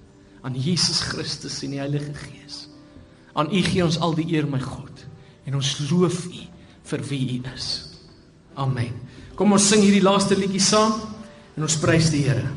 aan 0.41 0.55
Jesus 0.57 1.01
Christus 1.01 1.61
en 1.63 1.75
die 1.75 1.81
Heilige 1.81 2.13
Gees. 2.13 2.65
Aan 3.33 3.51
U 3.53 3.61
gee 3.63 3.83
ons 3.85 3.99
al 4.01 4.15
die 4.17 4.27
eer, 4.33 4.47
my 4.49 4.59
God, 4.59 5.05
en 5.45 5.55
ons 5.59 5.75
loof 5.89 6.25
U 6.25 6.41
vir 6.91 7.05
wie 7.09 7.21
U 7.37 7.53
is. 7.53 7.69
Amen. 8.59 8.97
Kom 9.35 9.53
ons 9.55 9.69
sing 9.71 9.83
hierdie 9.85 10.03
laaste 10.03 10.35
liedjie 10.37 10.63
saam 10.63 10.97
en 11.55 11.67
ons 11.67 11.79
prys 11.81 12.11
die 12.13 12.25
Here. 12.25 12.49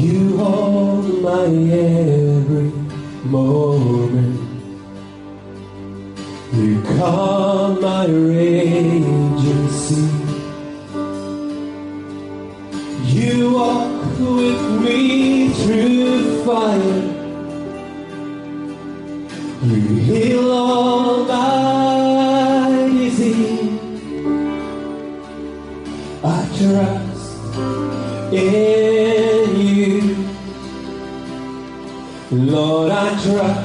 You 0.00 0.36
hold 0.36 1.22
my 1.22 1.46
every 1.46 2.72
moment. 3.24 4.39
Calm 7.00 7.80
my 7.80 8.06
sea. 9.70 10.10
You 13.14 13.54
walk 13.54 14.18
with 14.18 14.62
me 14.82 15.48
through 15.48 16.44
fire. 16.44 17.02
You 19.62 19.80
heal 20.08 20.52
all 20.52 21.24
my 21.24 22.68
disease. 22.98 23.80
I 26.22 26.40
trust 26.58 27.54
in 28.30 29.56
you. 29.56 30.16
Lord, 32.30 32.90
I 32.90 33.08
trust 33.22 33.59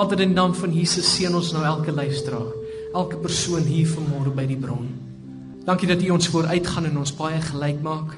Vader 0.00 0.20
in 0.20 0.32
naam 0.32 0.54
van 0.56 0.72
Jesus 0.72 1.04
seën 1.12 1.34
ons 1.36 1.50
nou 1.52 1.60
elke 1.60 1.92
luisteraar, 1.92 2.46
elke 2.96 3.18
persoon 3.20 3.66
hier 3.68 3.88
vanmôre 3.90 4.30
by 4.32 4.46
die 4.48 4.56
bron. 4.56 4.86
Dankie 5.66 5.90
dat 5.90 6.00
U 6.00 6.14
ons 6.14 6.28
vooruitgaan 6.32 6.86
en 6.88 6.94
ons 7.02 7.12
paai 7.18 7.36
gelyk 7.44 7.82
maak. 7.84 8.14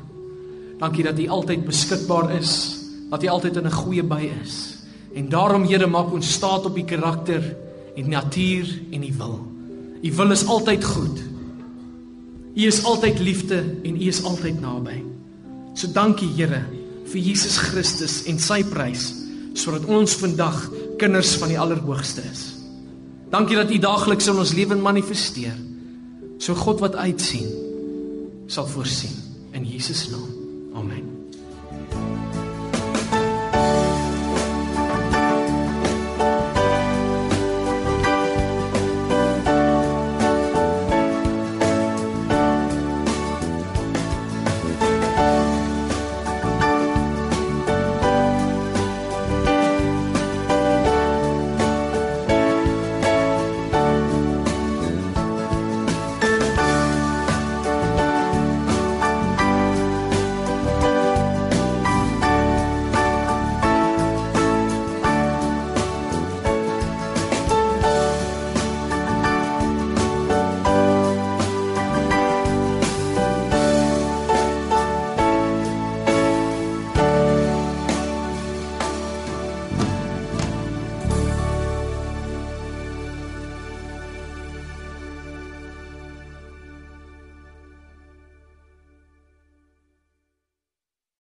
Dankie 0.79 1.03
dat 1.03 1.19
U 1.19 1.27
altyd 1.39 1.65
beskikbaar 1.67 2.31
is, 2.37 2.53
dat 3.11 3.27
U 3.27 3.31
altyd 3.35 3.59
in 3.59 3.67
'n 3.67 3.75
goeie 3.81 4.05
by 4.07 4.31
is. 4.45 4.79
En 5.15 5.29
daarom 5.29 5.65
Here 5.67 5.87
maak 5.87 6.13
ons 6.13 6.33
staat 6.33 6.67
op 6.71 6.79
U 6.79 6.85
karakter 6.85 7.57
en 7.97 8.09
natuur 8.09 8.67
en 8.93 9.03
U 9.03 9.13
wil. 9.19 9.39
U 10.03 10.13
wil 10.13 10.31
is 10.31 10.47
altyd 10.47 10.85
goed. 10.85 11.19
U 12.55 12.63
is 12.63 12.85
altyd 12.85 13.19
liefde 13.19 13.65
en 13.83 13.97
U 13.97 14.07
is 14.07 14.23
altyd 14.23 14.61
naby. 14.61 15.03
So 15.75 15.89
dankie 15.93 16.31
Here 16.37 16.63
vir 17.05 17.21
Jesus 17.21 17.59
Christus 17.59 18.23
en 18.27 18.39
sy 18.39 18.63
prys 18.63 19.15
sodat 19.55 19.85
ons 19.85 20.15
vandag 20.17 20.71
kinders 21.03 21.35
van 21.41 21.51
die 21.51 21.59
Allerhoogste 21.59 22.23
is. 22.31 22.47
Dankie 23.33 23.57
dat 23.59 23.71
U 23.73 23.79
daagliks 23.83 24.29
in 24.31 24.39
ons 24.39 24.55
lewe 24.55 24.79
manifesteer. 24.79 25.57
So 26.39 26.55
God 26.59 26.83
wat 26.85 26.99
uitsien 27.01 27.49
sal 28.47 28.69
voorsien 28.69 29.17
in 29.57 29.67
Jesus 29.67 30.09
naam. 30.13 30.29
Amen. 30.75 32.22